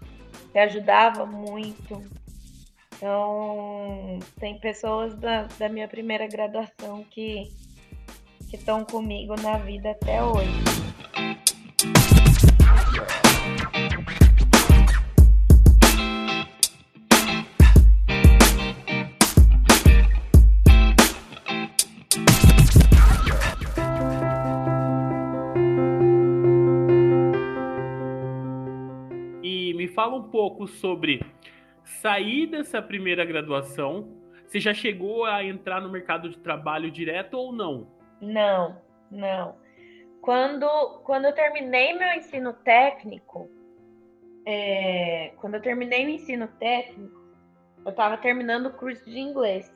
se 0.53 0.59
ajudava 0.59 1.25
muito. 1.25 2.03
Então, 2.99 4.19
tem 4.41 4.59
pessoas 4.59 5.15
da, 5.15 5.45
da 5.57 5.69
minha 5.69 5.87
primeira 5.87 6.27
graduação 6.27 7.05
que 7.09 7.45
estão 8.53 8.85
comigo 8.85 9.41
na 9.41 9.57
vida 9.59 9.93
até 9.93 10.21
hoje. 10.21 10.51
E 29.41 29.73
me 29.75 29.87
fala 29.87 30.17
um 30.17 30.25
pouco 30.25 30.67
sobre 30.67 31.21
sair 32.01 32.47
dessa 32.47 32.81
primeira 32.81 33.25
graduação, 33.25 34.09
você 34.47 34.61
já 34.61 34.73
chegou 34.73 35.25
a 35.25 35.45
entrar 35.45 35.81
no 35.81 35.91
mercado 35.91 36.29
de 36.29 36.39
trabalho 36.39 36.91
direto 36.91 37.35
ou 37.35 37.53
não? 37.53 37.89
Não, 38.21 38.81
não. 39.11 39.57
Quando, 40.21 40.67
quando 41.05 41.27
eu 41.27 41.33
terminei 41.33 41.93
meu 41.95 42.13
ensino 42.15 42.53
técnico, 42.53 43.51
é, 44.47 45.33
quando 45.37 45.55
eu 45.55 45.61
terminei 45.61 46.07
o 46.07 46.09
ensino 46.09 46.49
técnico, 46.59 47.19
eu 47.85 47.91
estava 47.91 48.17
terminando 48.17 48.67
o 48.67 48.73
curso 48.73 49.05
de 49.05 49.19
inglês. 49.19 49.73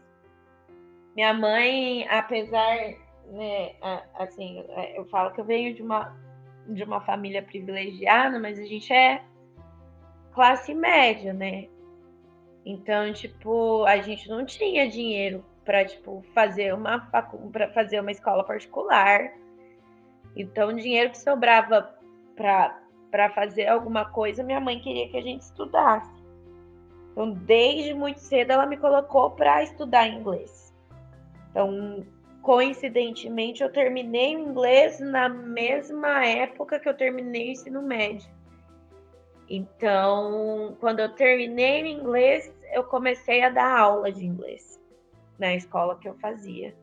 Minha 1.15 1.35
mãe, 1.35 2.07
apesar, 2.09 2.77
né, 3.27 3.75
assim, 4.15 4.65
eu 4.95 5.05
falo 5.07 5.33
que 5.33 5.41
eu 5.41 5.45
venho 5.45 5.75
de 5.75 5.83
uma, 5.83 6.17
de 6.69 6.83
uma 6.85 7.01
família 7.03 7.43
privilegiada, 7.43 8.39
mas 8.39 8.59
a 8.59 8.65
gente 8.65 8.93
é 8.93 9.23
classe 10.33 10.75
média, 10.75 11.35
né? 11.35 11.69
Então, 12.65 13.13
tipo, 13.13 13.85
a 13.85 13.99
gente 13.99 14.29
não 14.29 14.45
tinha 14.45 14.89
dinheiro 14.89 15.45
para 15.65 15.85
tipo 15.85 16.25
fazer 16.35 16.75
uma 16.75 17.01
para 17.01 17.69
fazer 17.73 18.01
uma 18.01 18.13
escola 18.13 18.45
particular. 18.45 19.33
Então, 20.37 20.69
o 20.71 20.77
dinheiro 20.77 21.11
que 21.11 21.19
sobrava 21.19 21.95
para 22.37 22.79
para 23.11 23.29
fazer 23.31 23.67
alguma 23.67 24.07
coisa, 24.07 24.43
minha 24.43 24.59
mãe 24.59 24.81
queria 24.81 25.07
que 25.09 25.19
a 25.19 25.23
gente 25.23 25.43
estudasse. 25.43 26.11
Então, 27.13 27.31
desde 27.31 27.93
muito 27.93 28.21
cedo 28.21 28.53
ela 28.53 28.65
me 28.65 28.79
colocou 28.79 29.31
para 29.33 29.63
estudar 29.63 30.09
inglês. 30.09 30.75
Então, 31.51 32.07
coincidentemente, 32.41 33.63
eu 33.63 33.71
terminei 33.71 34.35
o 34.35 34.41
inglês 34.41 34.99
na 34.99 35.29
mesma 35.29 36.25
época 36.25 36.81
que 36.81 36.89
eu 36.89 36.95
terminei 36.95 37.49
o 37.49 37.53
ensino 37.53 37.83
médio. 37.83 38.31
Então, 39.55 40.79
quando 40.81 41.01
eu 41.01 41.11
terminei 41.11 41.83
o 41.83 41.87
inglês, 41.87 42.51
eu 42.73 42.83
comecei 42.85 43.43
a 43.43 43.51
dar 43.51 43.81
aula 43.81 44.11
de 44.11 44.25
inglês 44.25 44.81
na 45.39 45.55
escola 45.55 45.99
que 45.99 46.09
eu 46.09 46.15
fazia. 46.15 46.75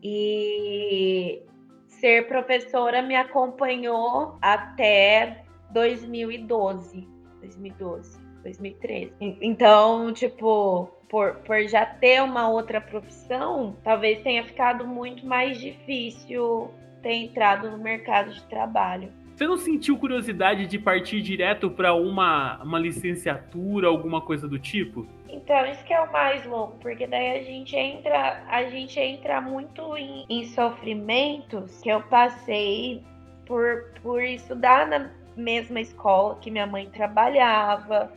E 0.00 1.42
ser 1.88 2.28
professora 2.28 3.02
me 3.02 3.16
acompanhou 3.16 4.38
até 4.40 5.44
2012, 5.72 7.08
2012, 7.40 8.20
2013. 8.44 9.12
Então, 9.20 10.12
tipo, 10.12 10.88
por, 11.08 11.34
por 11.38 11.60
já 11.66 11.84
ter 11.84 12.22
uma 12.22 12.48
outra 12.48 12.80
profissão, 12.80 13.76
talvez 13.82 14.22
tenha 14.22 14.44
ficado 14.44 14.86
muito 14.86 15.26
mais 15.26 15.58
difícil 15.58 16.70
ter 17.02 17.14
entrado 17.14 17.68
no 17.68 17.78
mercado 17.78 18.32
de 18.32 18.44
trabalho. 18.44 19.21
Você 19.42 19.48
não 19.48 19.56
sentiu 19.56 19.98
curiosidade 19.98 20.68
de 20.68 20.78
partir 20.78 21.20
direto 21.20 21.68
para 21.68 21.92
uma, 21.94 22.62
uma 22.62 22.78
licenciatura, 22.78 23.88
alguma 23.88 24.20
coisa 24.20 24.46
do 24.46 24.56
tipo? 24.56 25.04
Então, 25.28 25.66
isso 25.66 25.84
que 25.84 25.92
é 25.92 26.00
o 26.00 26.12
mais 26.12 26.46
louco, 26.46 26.78
porque 26.78 27.08
daí 27.08 27.40
a 27.40 27.42
gente 27.42 27.74
entra, 27.74 28.44
a 28.48 28.62
gente 28.70 29.00
entra 29.00 29.40
muito 29.40 29.96
em, 29.96 30.24
em 30.30 30.44
sofrimentos 30.44 31.80
que 31.80 31.88
eu 31.88 32.00
passei 32.02 33.02
por, 33.44 33.90
por 34.00 34.22
estudar 34.22 34.86
na 34.86 35.10
mesma 35.36 35.80
escola 35.80 36.38
que 36.40 36.48
minha 36.48 36.68
mãe 36.68 36.88
trabalhava, 36.88 38.12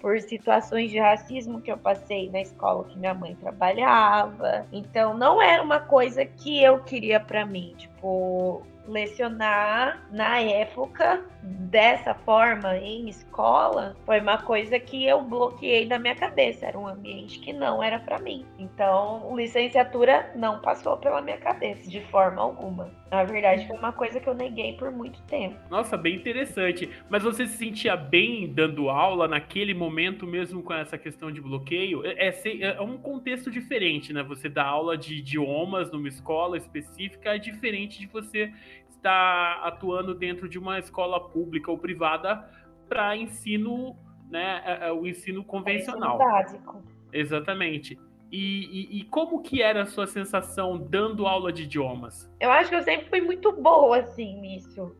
por 0.00 0.18
situações 0.18 0.90
de 0.90 0.98
racismo 0.98 1.60
que 1.60 1.70
eu 1.70 1.78
passei 1.78 2.28
na 2.30 2.40
escola 2.40 2.82
que 2.86 2.98
minha 2.98 3.14
mãe 3.14 3.36
trabalhava. 3.36 4.66
Então, 4.72 5.16
não 5.16 5.40
era 5.40 5.62
uma 5.62 5.78
coisa 5.78 6.26
que 6.26 6.60
eu 6.60 6.80
queria 6.80 7.20
para 7.20 7.46
mim, 7.46 7.72
tipo, 7.78 8.66
lecionar 8.86 10.06
na 10.10 10.40
época 10.40 11.24
dessa 11.42 12.14
forma 12.14 12.76
em 12.76 13.08
escola 13.08 13.96
foi 14.04 14.20
uma 14.20 14.38
coisa 14.38 14.78
que 14.78 15.06
eu 15.06 15.22
bloqueei 15.22 15.86
da 15.86 15.98
minha 15.98 16.14
cabeça. 16.14 16.66
Era 16.66 16.78
um 16.78 16.86
ambiente 16.86 17.40
que 17.40 17.52
não 17.52 17.82
era 17.82 17.98
para 17.98 18.18
mim. 18.18 18.46
Então, 18.58 19.34
licenciatura 19.36 20.32
não 20.34 20.60
passou 20.60 20.96
pela 20.96 21.20
minha 21.20 21.38
cabeça 21.38 21.88
de 21.88 22.00
forma 22.06 22.40
alguma. 22.40 22.90
Na 23.10 23.22
verdade, 23.22 23.66
foi 23.66 23.76
uma 23.76 23.92
coisa 23.92 24.18
que 24.18 24.28
eu 24.28 24.34
neguei 24.34 24.72
por 24.72 24.90
muito 24.90 25.22
tempo. 25.22 25.56
Nossa, 25.70 25.96
bem 25.96 26.16
interessante. 26.16 26.90
Mas 27.08 27.22
você 27.22 27.46
se 27.46 27.56
sentia 27.56 27.96
bem 27.96 28.52
dando 28.52 28.88
aula 28.88 29.28
naquele 29.28 29.72
momento, 29.72 30.26
mesmo 30.26 30.62
com 30.62 30.72
essa 30.72 30.98
questão 30.98 31.30
de 31.30 31.40
bloqueio? 31.40 32.04
É, 32.04 32.28
é, 32.28 32.62
é 32.76 32.80
um 32.80 32.96
contexto 32.96 33.50
diferente, 33.50 34.12
né? 34.12 34.22
Você 34.24 34.48
dar 34.48 34.66
aula 34.66 34.96
de 34.96 35.18
idiomas 35.18 35.92
numa 35.92 36.08
escola 36.08 36.56
específica 36.56 37.36
é 37.36 37.38
diferente 37.38 38.00
de 38.00 38.06
você 38.06 38.52
estar 38.88 39.60
atuando 39.62 40.14
dentro 40.14 40.48
de 40.48 40.58
uma 40.58 40.78
escola 40.78 41.20
pública 41.20 41.70
ou 41.70 41.76
privada 41.76 42.48
para 42.88 43.16
ensino, 43.16 43.96
né, 44.30 44.62
é, 44.64 44.88
é, 44.88 44.92
o 44.92 45.06
ensino 45.06 45.44
convencional. 45.44 46.20
É 46.20 46.24
básico. 46.24 46.82
Exatamente. 47.12 47.98
E, 48.36 48.96
e, 48.96 48.98
e, 48.98 49.04
como 49.04 49.40
que 49.40 49.62
era 49.62 49.82
a 49.82 49.86
sua 49.86 50.08
sensação 50.08 50.76
dando 50.76 51.24
aula 51.24 51.52
de 51.52 51.62
idiomas? 51.62 52.28
Eu 52.40 52.50
acho 52.50 52.68
que 52.68 52.74
eu 52.74 52.82
sempre 52.82 53.08
fui 53.08 53.20
muito 53.20 53.52
boa, 53.52 53.98
assim, 53.98 54.40
nisso. 54.40 54.92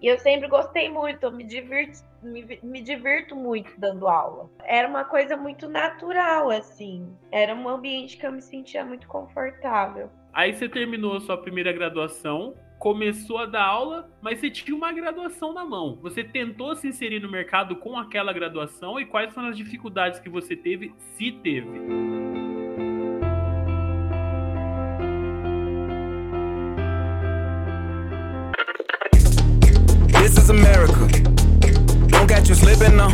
E 0.00 0.06
eu 0.06 0.18
sempre 0.18 0.48
gostei 0.48 0.88
muito, 0.88 1.22
eu 1.22 1.30
me 1.30 1.44
divirto, 1.44 1.98
me, 2.22 2.58
me 2.62 2.80
divirto 2.80 3.36
muito 3.36 3.78
dando 3.78 4.08
aula. 4.08 4.48
Era 4.64 4.88
uma 4.88 5.04
coisa 5.04 5.36
muito 5.36 5.68
natural, 5.68 6.48
assim. 6.48 7.14
Era 7.30 7.54
um 7.54 7.68
ambiente 7.68 8.16
que 8.16 8.26
eu 8.26 8.32
me 8.32 8.40
sentia 8.40 8.82
muito 8.86 9.06
confortável. 9.06 10.08
Aí 10.32 10.54
você 10.54 10.66
terminou 10.66 11.18
a 11.18 11.20
sua 11.20 11.36
primeira 11.36 11.74
graduação, 11.74 12.54
começou 12.78 13.36
a 13.36 13.44
dar 13.44 13.64
aula, 13.64 14.10
mas 14.22 14.40
você 14.40 14.50
tinha 14.50 14.74
uma 14.74 14.90
graduação 14.94 15.52
na 15.52 15.62
mão. 15.62 15.98
Você 16.00 16.24
tentou 16.24 16.74
se 16.74 16.88
inserir 16.88 17.20
no 17.20 17.30
mercado 17.30 17.76
com 17.76 17.98
aquela 17.98 18.32
graduação 18.32 18.98
e 18.98 19.04
quais 19.04 19.30
foram 19.34 19.48
as 19.48 19.58
dificuldades 19.58 20.18
que 20.18 20.30
você 20.30 20.56
teve, 20.56 20.94
se 20.98 21.32
teve? 21.32 22.41
This 30.32 30.44
is 30.44 30.50
America. 30.50 31.08
Don't 32.08 32.26
catch 32.26 32.48
you 32.48 32.54
slipping 32.54 32.96
now. 32.96 33.10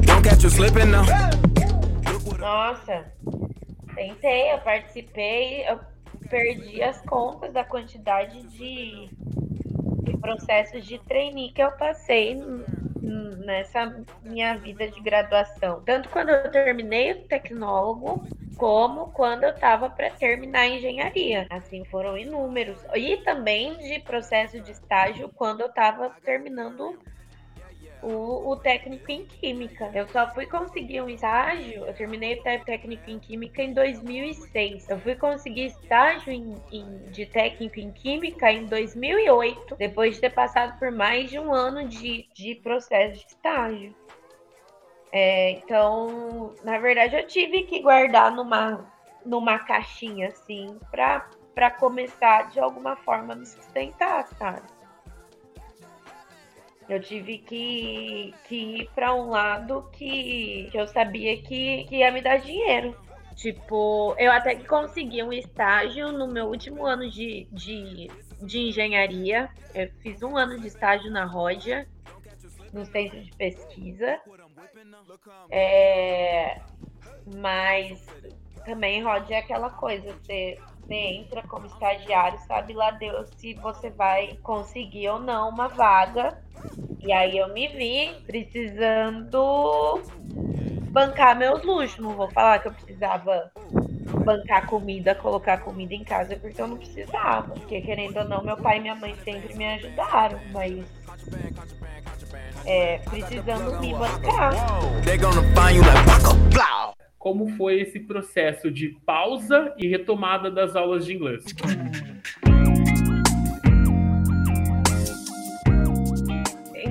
Don't 0.00 0.24
catch 0.24 0.42
you 0.42 0.50
slipping 0.50 0.90
now. 0.90 1.04
Nossa, 2.36 3.04
tentei, 3.94 4.52
eu 4.52 4.58
participei, 4.58 5.64
eu 5.68 5.78
perdi 6.28 6.82
as 6.82 7.00
contas 7.02 7.52
da 7.52 7.62
quantidade 7.62 8.42
de, 8.42 9.08
de 10.02 10.16
processos 10.16 10.84
de 10.84 10.98
trainee 10.98 11.52
que 11.52 11.62
eu 11.62 11.70
passei 11.70 12.34
nessa 13.06 13.94
minha 14.22 14.56
vida 14.58 14.88
de 14.88 15.00
graduação. 15.00 15.82
Tanto 15.84 16.08
quando 16.08 16.30
eu 16.30 16.50
terminei 16.50 17.12
o 17.12 17.28
tecnólogo, 17.28 18.24
como 18.56 19.08
quando 19.08 19.44
eu 19.44 19.50
estava 19.50 19.88
para 19.88 20.10
terminar 20.10 20.60
a 20.60 20.68
engenharia. 20.68 21.46
Assim, 21.50 21.84
foram 21.84 22.16
inúmeros. 22.16 22.78
E 22.94 23.18
também 23.18 23.76
de 23.78 24.00
processo 24.00 24.60
de 24.60 24.72
estágio 24.72 25.30
quando 25.34 25.60
eu 25.60 25.68
estava 25.68 26.10
terminando 26.24 26.98
o, 28.02 28.50
o, 28.50 28.56
técnico 28.56 29.10
em 29.10 29.24
química. 29.24 29.90
Eu 29.94 30.06
só 30.08 30.28
fui 30.30 30.46
conseguir 30.46 31.00
um 31.00 31.08
estágio, 31.08 31.84
eu 31.84 31.94
terminei 31.94 32.34
o 32.34 32.64
técnico 32.64 33.10
em 33.10 33.18
química 33.18 33.62
em 33.62 33.72
2006. 33.72 34.88
Eu 34.88 35.00
fui 35.00 35.14
conseguir 35.14 35.66
estágio 35.66 36.32
em, 36.32 36.54
em, 36.70 36.98
de 37.10 37.26
técnico 37.26 37.80
em 37.80 37.90
química 37.90 38.50
em 38.50 38.66
2008, 38.66 39.76
depois 39.76 40.14
de 40.14 40.20
ter 40.20 40.30
passado 40.30 40.78
por 40.78 40.90
mais 40.90 41.30
de 41.30 41.38
um 41.38 41.52
ano 41.52 41.88
de, 41.88 42.28
de 42.34 42.54
processo 42.56 43.20
de 43.20 43.26
estágio. 43.26 43.94
É, 45.12 45.52
então, 45.52 46.54
na 46.62 46.78
verdade, 46.78 47.16
eu 47.16 47.26
tive 47.26 47.62
que 47.62 47.80
guardar 47.80 48.30
numa, 48.30 48.86
numa 49.24 49.58
caixinha 49.58 50.28
assim 50.28 50.78
pra 50.90 51.70
começar 51.70 52.50
de 52.50 52.60
alguma 52.60 52.96
forma 52.96 53.32
a 53.32 53.36
me 53.36 53.46
sustentar, 53.46 54.26
sabe? 54.38 54.75
Eu 56.88 57.00
tive 57.00 57.38
que, 57.38 58.32
que 58.44 58.54
ir 58.54 58.90
para 58.94 59.14
um 59.14 59.28
lado 59.28 59.88
que, 59.92 60.68
que 60.70 60.78
eu 60.78 60.86
sabia 60.86 61.36
que, 61.42 61.84
que 61.84 61.96
ia 61.96 62.12
me 62.12 62.22
dar 62.22 62.38
dinheiro. 62.38 62.96
Tipo, 63.34 64.14
eu 64.18 64.32
até 64.32 64.54
que 64.54 64.64
consegui 64.64 65.22
um 65.22 65.32
estágio 65.32 66.10
no 66.12 66.26
meu 66.26 66.46
último 66.46 66.86
ano 66.86 67.10
de, 67.10 67.46
de, 67.52 68.10
de 68.40 68.58
engenharia. 68.60 69.50
Eu 69.74 69.90
fiz 70.00 70.22
um 70.22 70.36
ano 70.36 70.58
de 70.58 70.68
estágio 70.68 71.10
na 71.10 71.24
Rodia, 71.24 71.86
no 72.72 72.84
centro 72.86 73.20
de 73.20 73.30
pesquisa. 73.32 74.20
É, 75.50 76.60
mas 77.26 78.06
também 78.64 79.02
Rodia 79.02 79.36
é 79.36 79.40
aquela 79.40 79.70
coisa, 79.70 80.12
você, 80.12 80.58
você 80.86 80.94
entra 80.94 81.42
como 81.42 81.66
estagiário, 81.66 82.38
sabe 82.46 82.72
lá 82.72 82.92
Deus 82.92 83.28
se 83.36 83.54
você 83.54 83.90
vai 83.90 84.38
conseguir 84.42 85.08
ou 85.08 85.18
não 85.18 85.48
uma 85.48 85.68
vaga. 85.68 86.38
E 87.00 87.12
aí 87.12 87.36
eu 87.36 87.52
me 87.52 87.68
vi 87.68 88.14
precisando 88.24 90.00
bancar 90.90 91.36
meus 91.36 91.62
luxos. 91.62 91.98
Não 91.98 92.12
vou 92.12 92.30
falar 92.30 92.60
que 92.60 92.68
eu 92.68 92.72
precisava 92.72 93.50
bancar 94.24 94.66
comida, 94.66 95.14
colocar 95.14 95.58
comida 95.58 95.94
em 95.94 96.04
casa, 96.04 96.36
porque 96.36 96.60
eu 96.60 96.68
não 96.68 96.76
precisava. 96.76 97.54
Porque 97.54 97.80
querendo 97.80 98.18
ou 98.18 98.24
não, 98.24 98.42
meu 98.42 98.56
pai 98.56 98.78
e 98.78 98.80
minha 98.80 98.94
mãe 98.94 99.14
sempre 99.24 99.54
me 99.54 99.66
ajudaram, 99.74 100.40
mas 100.52 100.84
é, 102.64 102.98
precisando 102.98 103.80
me 103.80 103.92
bancar. 103.92 104.52
Como 107.26 107.48
foi 107.56 107.80
esse 107.80 107.98
processo 107.98 108.70
de 108.70 108.96
pausa 109.04 109.74
e 109.76 109.88
retomada 109.88 110.48
das 110.48 110.76
aulas 110.76 111.04
de 111.04 111.12
inglês? 111.12 111.42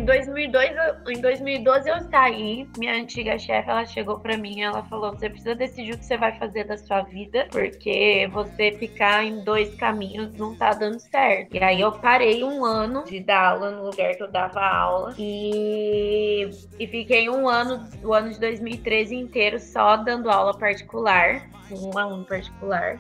Em 0.06 0.08
2002, 0.08 0.72
em 1.10 1.22
2012 1.22 1.90
eu 1.90 2.00
saí. 2.12 2.70
Minha 2.78 2.94
antiga 2.94 3.40
chefe, 3.40 3.68
ela 3.68 3.86
chegou 3.86 4.20
para 4.20 4.38
mim, 4.38 4.62
ela 4.62 4.84
falou: 4.84 5.12
"Você 5.12 5.30
precisa 5.30 5.56
decidir 5.56 5.94
o 5.94 5.98
que 5.98 6.06
você 6.06 6.16
vai 6.16 6.38
fazer 6.38 6.66
da 6.66 6.78
sua 6.78 7.02
vida, 7.02 7.48
porque 7.52 8.30
você 8.32 8.72
ficar 8.74 9.24
em 9.24 9.44
dois 9.44 9.74
caminhos 9.76 10.32
não 10.38 10.56
tá 10.56 10.72
dando 10.72 11.00
certo". 11.00 11.56
E 11.56 11.64
aí 11.64 11.82
eu 11.82 11.92
parei 11.92 12.44
um 12.44 12.64
ano 12.64 13.04
de 13.06 13.20
dar 13.20 13.54
aula 13.54 13.72
no 13.72 13.86
lugar 13.86 14.16
que 14.16 14.22
eu 14.22 14.32
dava 14.32 14.62
aula 14.62 15.16
e 15.18 16.50
e 16.80 16.88
fiquei 16.88 17.28
um 17.28 17.50
ano, 17.50 17.84
o 18.04 18.14
ano 18.14 18.32
de 18.32 18.40
2013 18.40 19.16
inteiro 19.16 19.60
só 19.60 19.98
dando 19.98 20.30
aula 20.30 20.56
particular, 20.56 21.50
um 21.72 21.98
aluno 21.98 22.26
particular 22.26 23.00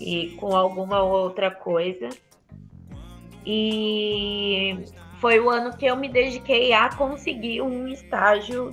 e 0.00 0.30
com 0.38 0.56
alguma 0.56 1.02
outra 1.02 1.50
coisa. 1.50 2.08
E 3.46 4.82
foi 5.24 5.40
o 5.40 5.48
ano 5.48 5.74
que 5.74 5.86
eu 5.86 5.96
me 5.96 6.06
dediquei 6.06 6.74
a 6.74 6.94
conseguir 6.94 7.62
um 7.62 7.88
estágio 7.88 8.70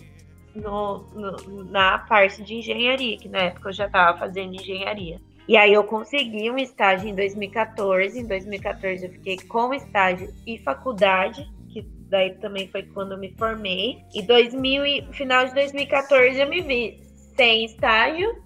no, 0.54 0.98
no, 1.14 1.64
na 1.64 2.00
parte 2.00 2.44
de 2.44 2.56
engenharia, 2.56 3.18
que 3.18 3.30
na 3.30 3.44
época 3.44 3.70
eu 3.70 3.74
já 3.74 3.86
estava 3.86 4.20
fazendo 4.20 4.56
engenharia. 4.56 5.18
E 5.48 5.56
aí 5.56 5.72
eu 5.72 5.86
consegui 5.86 6.52
um 6.52 6.58
estágio 6.58 7.08
em 7.08 7.16
2014. 7.16 8.20
Em 8.20 8.26
2014 8.26 9.06
eu 9.06 9.12
fiquei 9.14 9.38
com 9.38 9.74
estágio 9.74 10.30
e 10.46 10.58
faculdade, 10.58 11.50
que 11.70 11.84
daí 12.10 12.32
também 12.32 12.68
foi 12.68 12.84
quando 12.84 13.14
eu 13.14 13.18
me 13.18 13.32
formei. 13.38 14.00
E 14.14 14.22
2000, 14.22 15.14
final 15.14 15.46
de 15.46 15.54
2014 15.54 16.38
eu 16.38 16.50
me 16.50 16.60
vi 16.60 17.00
sem 17.38 17.64
estágio, 17.64 18.44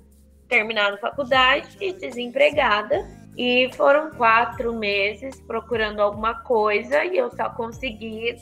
terminando 0.48 1.00
faculdade 1.00 1.76
e 1.82 1.92
desempregada. 1.92 3.04
E 3.38 3.70
foram 3.74 4.12
quatro 4.12 4.74
meses 4.74 5.42
procurando 5.42 6.00
alguma 6.00 6.36
coisa 6.36 7.04
e 7.04 7.18
eu 7.18 7.30
só 7.32 7.50
consegui 7.50 8.38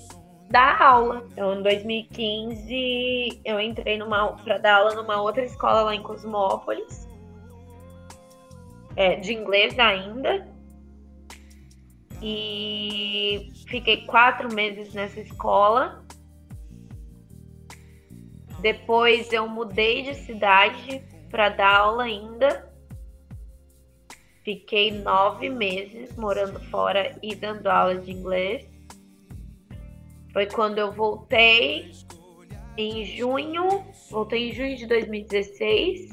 dar 0.52 0.80
aula. 0.80 1.26
Então, 1.32 1.60
em 1.60 1.64
2015, 1.64 3.42
eu 3.44 3.60
entrei 3.60 3.98
para 4.44 4.60
dar 4.60 4.76
aula 4.78 4.94
numa 4.94 5.20
outra 5.20 5.44
escola 5.44 5.82
lá 5.82 5.96
em 5.96 6.04
Cosmópolis, 6.04 7.08
é, 8.96 9.16
de 9.16 9.34
inglês 9.34 9.78
ainda. 9.80 10.48
E 12.22 13.52
fiquei 13.68 14.06
quatro 14.06 14.54
meses 14.54 14.94
nessa 14.94 15.20
escola. 15.20 16.06
Depois 18.62 19.34
eu 19.34 19.48
mudei 19.48 20.04
de 20.04 20.14
cidade 20.14 21.04
para 21.32 21.50
dar 21.50 21.78
aula 21.78 22.04
ainda 22.04 22.73
Fiquei 24.44 24.92
nove 24.92 25.48
meses 25.50 26.14
morando 26.18 26.60
fora 26.70 27.18
e 27.24 27.34
dando 27.34 27.68
aulas 27.68 28.06
de 28.06 28.12
inglês. 28.12 28.66
Foi 30.34 30.46
quando 30.48 30.80
eu 30.80 30.92
voltei 30.92 31.92
em 32.78 33.06
junho, 33.06 33.86
voltei 34.10 34.50
em 34.50 34.54
junho 34.54 34.76
de 34.76 34.86
2016. 34.86 36.10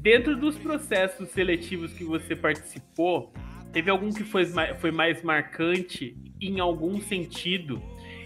Dentro 0.00 0.34
dos 0.34 0.56
processos 0.56 1.28
seletivos 1.30 1.92
que 1.92 2.04
você 2.04 2.34
participou, 2.34 3.32
teve 3.70 3.90
algum 3.90 4.10
que 4.10 4.24
foi, 4.24 4.46
foi 4.80 4.90
mais 4.90 5.22
marcante 5.22 6.16
em 6.40 6.58
algum 6.58 7.00
sentido? 7.02 7.82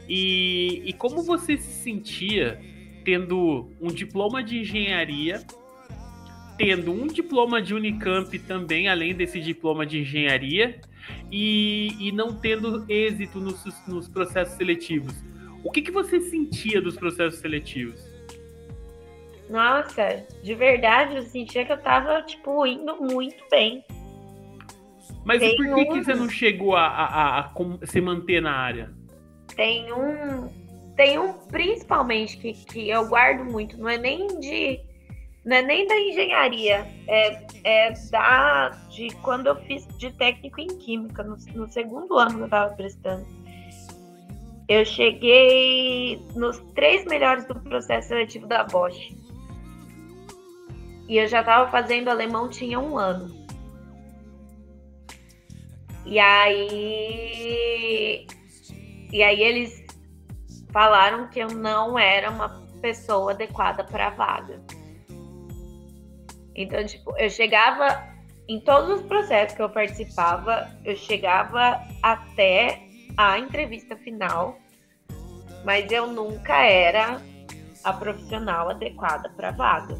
E, 0.08 0.82
e 0.84 0.92
como 0.92 1.22
você 1.22 1.56
se 1.56 1.82
sentia 1.82 2.60
tendo 3.04 3.72
um 3.80 3.88
diploma 3.88 4.42
de 4.42 4.58
engenharia 4.58 5.44
tendo 6.56 6.92
um 6.92 7.06
diploma 7.06 7.60
de 7.60 7.74
Unicamp 7.74 8.38
também, 8.40 8.88
além 8.88 9.14
desse 9.14 9.40
diploma 9.40 9.84
de 9.86 10.00
engenharia, 10.00 10.80
e, 11.30 11.96
e 11.98 12.12
não 12.12 12.34
tendo 12.34 12.84
êxito 12.88 13.40
nos, 13.40 13.64
nos 13.86 14.08
processos 14.08 14.54
seletivos. 14.54 15.14
O 15.64 15.70
que, 15.70 15.82
que 15.82 15.90
você 15.90 16.20
sentia 16.20 16.80
dos 16.80 16.96
processos 16.96 17.40
seletivos? 17.40 18.00
Nossa, 19.48 20.24
de 20.42 20.54
verdade, 20.54 21.16
eu 21.16 21.22
sentia 21.22 21.64
que 21.64 21.72
eu 21.72 21.78
tava, 21.78 22.22
tipo, 22.22 22.66
indo 22.66 22.96
muito 22.96 23.44
bem. 23.50 23.84
Mas 25.24 25.40
Tem 25.40 25.56
por 25.56 25.66
que, 25.66 25.72
um... 25.72 25.92
que 25.92 26.04
você 26.04 26.14
não 26.14 26.28
chegou 26.28 26.74
a, 26.74 26.86
a, 26.86 27.40
a, 27.40 27.52
se 27.84 28.00
manter 28.00 28.40
na 28.40 28.52
área? 28.52 28.90
Tem 29.54 29.92
um. 29.92 30.48
Tem 30.96 31.18
um, 31.18 31.32
principalmente, 31.48 32.36
que, 32.36 32.52
que 32.52 32.88
eu 32.88 33.08
guardo 33.08 33.44
muito, 33.44 33.78
não 33.78 33.88
é 33.88 33.96
nem 33.96 34.40
de 34.40 34.80
não 35.44 35.56
é 35.56 35.62
nem 35.62 35.86
da 35.86 35.98
engenharia, 35.98 36.86
é, 37.08 37.46
é 37.64 37.92
da 38.10 38.68
de 38.88 39.08
quando 39.22 39.48
eu 39.48 39.56
fiz 39.62 39.86
de 39.98 40.12
técnico 40.12 40.60
em 40.60 40.68
química, 40.68 41.24
no, 41.24 41.36
no 41.54 41.68
segundo 41.68 42.16
ano 42.16 42.36
que 42.36 42.40
eu 42.40 42.44
estava 42.44 42.74
prestando. 42.74 43.26
Eu 44.68 44.84
cheguei 44.84 46.24
nos 46.36 46.58
três 46.74 47.04
melhores 47.06 47.44
do 47.46 47.54
processo 47.56 48.08
seletivo 48.08 48.46
da 48.46 48.62
Bosch. 48.64 49.10
E 51.08 51.18
eu 51.18 51.26
já 51.26 51.40
estava 51.40 51.70
fazendo 51.70 52.08
alemão, 52.08 52.48
tinha 52.48 52.78
um 52.78 52.96
ano. 52.96 53.42
E 56.06 56.18
aí. 56.18 57.06
E 59.12 59.22
aí 59.22 59.42
eles 59.42 59.84
falaram 60.72 61.28
que 61.28 61.40
eu 61.40 61.48
não 61.48 61.98
era 61.98 62.30
uma 62.30 62.48
pessoa 62.80 63.32
adequada 63.32 63.84
para 63.84 64.06
a 64.06 64.10
vaga. 64.10 64.62
Então, 66.54 66.84
tipo, 66.84 67.16
eu 67.18 67.30
chegava 67.30 68.02
em 68.48 68.60
todos 68.60 69.00
os 69.00 69.06
processos 69.06 69.56
que 69.56 69.62
eu 69.62 69.70
participava, 69.70 70.70
eu 70.84 70.96
chegava 70.96 71.80
até 72.02 72.80
a 73.16 73.38
entrevista 73.38 73.96
final, 73.96 74.58
mas 75.64 75.90
eu 75.90 76.06
nunca 76.06 76.56
era 76.64 77.20
a 77.84 77.92
profissional 77.92 78.70
adequada 78.70 79.28
para 79.30 79.48
a 79.48 79.52
vaga. 79.52 79.94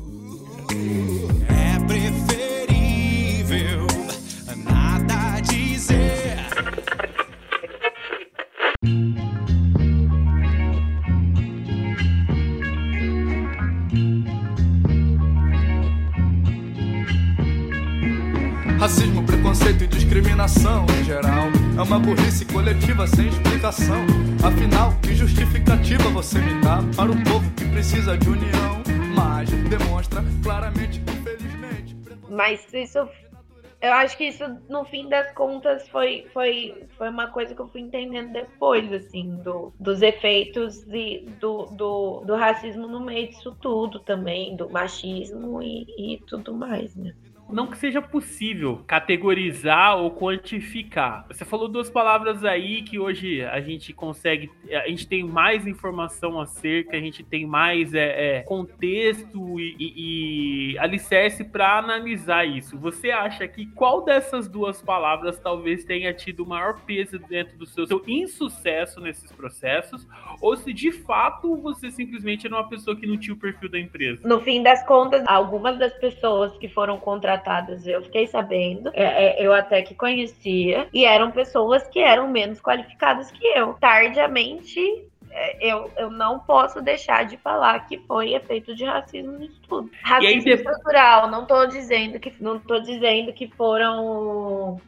É 21.82 21.84
uma 21.84 21.98
burrice 21.98 22.44
coletiva 22.44 23.08
sem 23.08 23.26
explicação. 23.26 24.06
Afinal, 24.46 24.92
que 25.02 25.16
justificativa 25.16 26.04
você 26.10 26.38
me 26.38 26.60
dá 26.60 26.78
para 26.94 27.10
um 27.10 27.20
povo 27.24 27.50
que 27.56 27.64
precisa 27.70 28.16
de 28.16 28.28
união? 28.28 28.80
Mas 29.16 29.50
demonstra 29.68 30.22
claramente, 30.44 31.00
infelizmente. 31.00 31.96
Mas 32.30 32.72
isso 32.72 33.00
eu 33.80 33.92
acho 33.94 34.16
que 34.16 34.28
isso, 34.28 34.44
no 34.68 34.84
fim 34.84 35.08
das 35.08 35.32
contas, 35.32 35.88
foi, 35.88 36.24
foi, 36.32 36.86
foi 36.96 37.08
uma 37.08 37.26
coisa 37.26 37.52
que 37.52 37.60
eu 37.60 37.66
fui 37.66 37.80
entendendo 37.80 38.32
depois, 38.32 38.92
assim, 38.92 39.34
do, 39.42 39.72
dos 39.80 40.02
efeitos 40.02 40.84
de, 40.84 41.26
do, 41.40 41.64
do, 41.72 42.20
do 42.20 42.36
racismo 42.36 42.86
no 42.86 43.00
meio 43.00 43.28
disso 43.28 43.56
tudo 43.60 43.98
também, 43.98 44.54
do 44.54 44.70
machismo 44.70 45.60
e, 45.60 45.84
e 45.98 46.22
tudo 46.28 46.54
mais, 46.54 46.94
né? 46.94 47.12
Não 47.52 47.66
que 47.66 47.76
seja 47.76 48.00
possível 48.00 48.82
categorizar 48.86 49.98
ou 49.98 50.10
quantificar. 50.10 51.26
Você 51.28 51.44
falou 51.44 51.68
duas 51.68 51.90
palavras 51.90 52.44
aí 52.44 52.82
que 52.82 52.98
hoje 52.98 53.44
a 53.44 53.60
gente 53.60 53.92
consegue, 53.92 54.50
a 54.70 54.88
gente 54.88 55.06
tem 55.06 55.22
mais 55.22 55.66
informação 55.66 56.40
acerca, 56.40 56.96
a 56.96 57.00
gente 57.00 57.22
tem 57.22 57.46
mais 57.46 57.94
é, 57.94 58.38
é, 58.38 58.40
contexto 58.42 59.60
e, 59.60 59.76
e, 59.78 60.72
e 60.72 60.78
alicerce 60.78 61.44
para 61.44 61.78
analisar 61.78 62.46
isso. 62.46 62.78
Você 62.78 63.10
acha 63.10 63.46
que 63.46 63.66
qual 63.66 64.02
dessas 64.02 64.48
duas 64.48 64.80
palavras 64.80 65.38
talvez 65.38 65.84
tenha 65.84 66.12
tido 66.14 66.46
maior 66.46 66.80
peso 66.80 67.18
dentro 67.18 67.58
do 67.58 67.66
seu, 67.66 67.86
seu 67.86 68.02
insucesso 68.06 69.00
nesses 69.00 69.30
processos, 69.30 70.06
ou 70.40 70.56
se 70.56 70.72
de 70.72 70.90
fato 70.90 71.56
você 71.56 71.90
simplesmente 71.90 72.46
era 72.46 72.56
uma 72.56 72.68
pessoa 72.68 72.96
que 72.96 73.06
não 73.06 73.18
tinha 73.18 73.34
o 73.34 73.38
perfil 73.38 73.68
da 73.68 73.78
empresa? 73.78 74.26
No 74.26 74.40
fim 74.40 74.62
das 74.62 74.84
contas, 74.86 75.22
algumas 75.26 75.78
das 75.78 75.92
pessoas 75.94 76.56
que 76.58 76.68
foram 76.68 76.98
contratadas 76.98 77.41
contratadas, 77.42 77.86
eu 77.86 78.02
fiquei 78.02 78.26
sabendo, 78.26 78.90
é, 78.94 79.42
é, 79.42 79.46
eu 79.46 79.52
até 79.52 79.82
que 79.82 79.94
conhecia, 79.94 80.88
e 80.92 81.04
eram 81.04 81.30
pessoas 81.30 81.86
que 81.88 81.98
eram 81.98 82.28
menos 82.28 82.60
qualificadas 82.60 83.30
que 83.30 83.44
eu. 83.44 83.74
Tardiamente, 83.74 84.80
é, 85.30 85.72
eu, 85.72 85.90
eu 85.96 86.10
não 86.10 86.38
posso 86.38 86.80
deixar 86.80 87.24
de 87.24 87.36
falar 87.36 87.86
que 87.86 87.98
foi 88.06 88.34
efeito 88.34 88.74
de 88.74 88.84
racismo 88.84 89.32
no 89.32 89.44
estudo. 89.44 89.90
Racismo 90.02 90.48
aí, 90.48 90.54
estrutural, 90.54 91.30
não 91.30 91.42
estou 91.42 91.66
dizendo 91.66 92.20
que 92.20 92.32
não 92.40 92.58
tô 92.58 92.78
dizendo 92.80 93.32
que 93.32 93.48
foram 93.48 94.80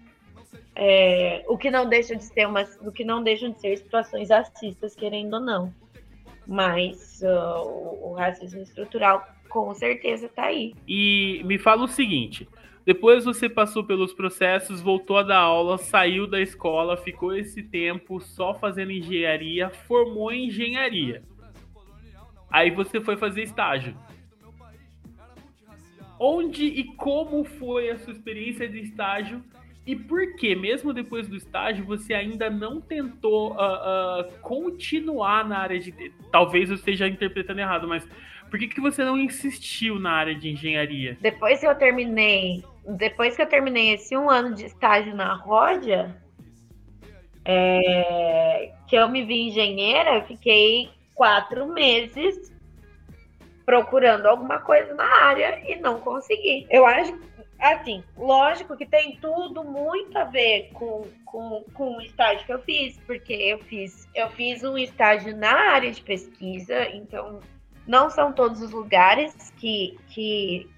é, 0.76 1.44
o 1.48 1.58
que 1.58 1.70
não 1.70 1.88
deixa 1.88 2.14
de 2.14 2.24
ser 2.24 2.46
uma, 2.46 2.64
o 2.80 2.92
que 2.92 3.04
não 3.04 3.22
deixam 3.22 3.50
de 3.50 3.60
ser 3.60 3.76
situações 3.76 4.30
racistas, 4.30 4.94
querendo 4.94 5.34
ou 5.34 5.40
não. 5.40 5.74
Mas 6.46 7.22
uh, 7.22 7.62
o, 7.66 8.10
o 8.10 8.14
racismo 8.14 8.60
estrutural 8.60 9.26
com 9.54 9.72
certeza 9.72 10.28
tá 10.28 10.46
aí. 10.46 10.74
E 10.86 11.40
me 11.44 11.58
fala 11.58 11.84
o 11.84 11.88
seguinte: 11.88 12.48
depois 12.84 13.24
você 13.24 13.48
passou 13.48 13.84
pelos 13.84 14.12
processos, 14.12 14.82
voltou 14.82 15.16
a 15.16 15.22
dar 15.22 15.38
aula, 15.38 15.78
saiu 15.78 16.26
da 16.26 16.40
escola, 16.40 16.96
ficou 16.96 17.32
esse 17.32 17.62
tempo 17.62 18.20
só 18.20 18.52
fazendo 18.52 18.90
engenharia, 18.90 19.70
formou 19.70 20.32
em 20.32 20.48
engenharia. 20.48 21.22
Aí 22.50 22.72
você 22.72 23.00
foi 23.00 23.16
fazer 23.16 23.44
estágio. 23.44 23.96
Onde 26.18 26.64
e 26.64 26.84
como 26.96 27.44
foi 27.44 27.90
a 27.90 27.98
sua 27.98 28.12
experiência 28.12 28.68
de 28.68 28.80
estágio? 28.80 29.42
E 29.86 29.94
por 29.94 30.34
que, 30.36 30.54
mesmo 30.56 30.94
depois 30.94 31.28
do 31.28 31.36
estágio, 31.36 31.84
você 31.84 32.14
ainda 32.14 32.48
não 32.48 32.80
tentou 32.80 33.52
uh, 33.52 34.20
uh, 34.20 34.38
continuar 34.40 35.46
na 35.46 35.58
área 35.58 35.78
de. 35.78 35.92
Talvez 36.32 36.70
eu 36.70 36.76
esteja 36.76 37.06
interpretando 37.06 37.60
errado, 37.60 37.86
mas 37.86 38.08
por 38.54 38.58
que, 38.60 38.68
que 38.68 38.80
você 38.80 39.02
não 39.02 39.18
insistiu 39.18 39.98
na 39.98 40.12
área 40.12 40.32
de 40.32 40.48
engenharia? 40.48 41.18
Depois 41.20 41.58
que 41.58 41.66
eu 41.66 41.74
terminei, 41.74 42.62
depois 42.86 43.34
que 43.34 43.42
eu 43.42 43.48
terminei 43.48 43.94
esse 43.94 44.16
um 44.16 44.30
ano 44.30 44.54
de 44.54 44.66
estágio 44.66 45.12
na 45.12 45.34
Rodia, 45.34 46.16
é, 47.44 48.72
que 48.86 48.94
eu 48.94 49.08
me 49.08 49.24
vi 49.24 49.48
engenheira, 49.48 50.14
eu 50.14 50.22
fiquei 50.22 50.88
quatro 51.16 51.66
meses 51.66 52.54
procurando 53.66 54.26
alguma 54.26 54.60
coisa 54.60 54.94
na 54.94 55.24
área 55.24 55.60
e 55.68 55.74
não 55.80 55.98
consegui. 55.98 56.64
Eu 56.70 56.86
acho, 56.86 57.12
assim, 57.58 58.04
lógico 58.16 58.76
que 58.76 58.86
tem 58.86 59.16
tudo 59.16 59.64
muito 59.64 60.16
a 60.16 60.26
ver 60.26 60.70
com, 60.74 61.08
com, 61.24 61.64
com 61.74 61.96
o 61.96 62.00
estágio 62.00 62.46
que 62.46 62.52
eu 62.52 62.62
fiz, 62.62 62.96
porque 63.04 63.32
eu 63.32 63.58
fiz, 63.64 64.08
eu 64.14 64.30
fiz 64.30 64.62
um 64.62 64.78
estágio 64.78 65.36
na 65.36 65.72
área 65.72 65.90
de 65.90 66.00
pesquisa, 66.00 66.88
então 66.90 67.40
não 67.86 68.10
são 68.10 68.32
todos 68.32 68.62
os 68.62 68.70
lugares 68.70 69.52
que, 69.58 69.98
que, 70.08 70.68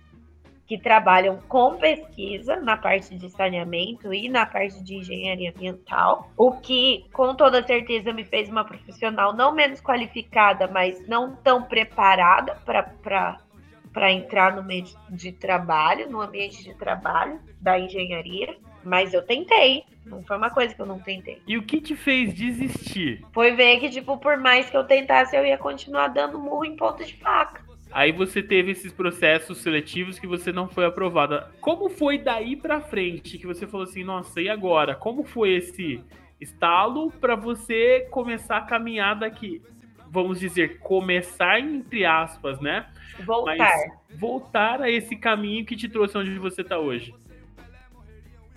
que 0.67 0.79
trabalham 0.79 1.39
com 1.49 1.77
pesquisa 1.77 2.57
na 2.57 2.77
parte 2.77 3.17
de 3.17 3.31
saneamento 3.31 4.13
e 4.13 4.29
na 4.29 4.45
parte 4.45 4.83
de 4.83 4.97
engenharia 4.97 5.51
ambiental, 5.51 6.31
o 6.37 6.53
que 6.53 7.05
com 7.13 7.35
toda 7.35 7.65
certeza 7.65 8.13
me 8.13 8.25
fez 8.25 8.49
uma 8.49 8.65
profissional 8.65 9.33
não 9.33 9.53
menos 9.53 9.81
qualificada, 9.81 10.67
mas 10.67 11.07
não 11.07 11.37
tão 11.37 11.63
preparada 11.63 12.57
para 12.65 14.13
entrar 14.13 14.55
no 14.57 14.63
meio 14.63 14.85
de 15.09 15.33
trabalho, 15.33 16.11
no 16.11 16.21
ambiente 16.21 16.63
de 16.63 16.75
trabalho 16.75 17.41
da 17.61 17.79
engenharia. 17.79 18.57
Mas 18.87 19.13
eu 19.13 19.21
tentei. 19.21 19.83
Não 20.05 20.23
foi 20.23 20.37
uma 20.37 20.49
coisa 20.49 20.73
que 20.73 20.81
eu 20.81 20.87
não 20.87 21.01
tentei. 21.01 21.43
E 21.45 21.59
o 21.59 21.63
que 21.65 21.81
te 21.81 21.97
fez 21.97 22.33
desistir? 22.33 23.25
Foi 23.33 23.51
ver 23.51 23.81
que, 23.81 23.91
tipo, 23.91 24.17
por 24.17 24.37
mais 24.37 24.71
que 24.71 24.77
eu 24.77 24.85
tentasse, 24.85 25.37
eu 25.37 25.45
ia 25.45 25.59
continuar 25.59 26.07
dando 26.07 26.39
murro 26.39 26.65
em 26.65 26.77
ponta 26.77 27.05
de 27.05 27.15
faca. 27.15 27.67
Aí 27.91 28.13
você 28.13 28.41
teve 28.41 28.71
esses 28.71 28.93
processos 28.93 29.59
seletivos 29.59 30.21
que 30.21 30.27
você 30.27 30.53
não 30.53 30.69
foi 30.69 30.85
aprovada. 30.85 31.51
Como 31.61 31.89
foi 31.89 32.17
daí 32.17 32.55
para 32.55 32.81
frente 32.81 33.39
que 33.39 33.47
você 33.47 33.67
falou 33.67 33.83
assim, 33.83 34.05
nossa, 34.05 34.41
e 34.41 34.49
agora? 34.49 34.95
Como 34.95 35.25
foi 35.25 35.57
esse 35.57 36.01
estalo 36.41 37.11
para 37.11 37.35
você 37.35 38.07
começar 38.13 38.59
a 38.59 38.63
caminhar 38.63 39.19
daqui? 39.19 39.61
Vamos 40.09 40.39
dizer, 40.39 40.79
começar 40.79 41.59
entre 41.59 42.05
aspas, 42.05 42.61
né? 42.61 42.87
Voltar. 43.25 43.57
Mas 43.57 44.19
voltar 44.19 44.81
a 44.81 44.89
esse 44.89 45.17
caminho 45.17 45.67
que 45.67 45.75
te 45.75 45.89
trouxe 45.89 46.17
onde 46.17 46.39
você 46.39 46.63
está 46.63 46.79
hoje. 46.79 47.13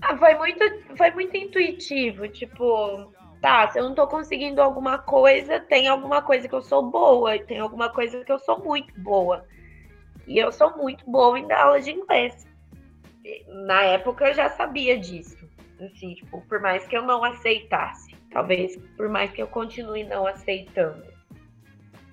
Ah, 0.02 0.18
foi 0.18 0.36
muito, 0.36 0.64
foi 0.98 1.12
muito 1.12 1.36
intuitivo, 1.36 2.28
tipo, 2.28 3.12
tá, 3.42 3.68
se 3.70 3.80
eu 3.80 3.84
não 3.84 3.96
tô 3.96 4.08
conseguindo 4.08 4.62
alguma 4.62 4.98
coisa, 4.98 5.60
tem 5.60 5.88
alguma 5.88 6.22
coisa 6.22 6.48
que 6.48 6.56
eu 6.56 6.62
sou 6.62 6.90
boa, 6.90 7.36
e 7.36 7.44
tem 7.44 7.60
alguma 7.60 7.90
coisa 7.90 8.24
que 8.24 8.32
eu 8.32 8.40
sou 8.40 8.64
muito 8.64 8.94
boa. 9.00 9.46
E 10.28 10.38
eu 10.38 10.52
sou 10.52 10.78
muito 10.78 11.10
boa 11.10 11.40
em 11.40 11.48
dar 11.48 11.64
aula 11.64 11.82
de 11.82 11.92
inglês. 11.92 12.48
Na 13.66 13.82
época 13.84 14.28
eu 14.28 14.34
já 14.34 14.50
sabia 14.50 14.98
disso. 14.98 15.38
Assim, 15.80 16.14
tipo, 16.14 16.42
por 16.48 16.62
mais 16.62 16.86
que 16.88 16.96
eu 16.96 17.02
não 17.02 17.24
aceitasse. 17.24 18.16
Talvez 18.32 18.78
por 18.96 19.10
mais 19.10 19.32
que 19.32 19.42
eu 19.42 19.48
continue 19.48 20.04
não 20.04 20.28
aceitando. 20.28 21.04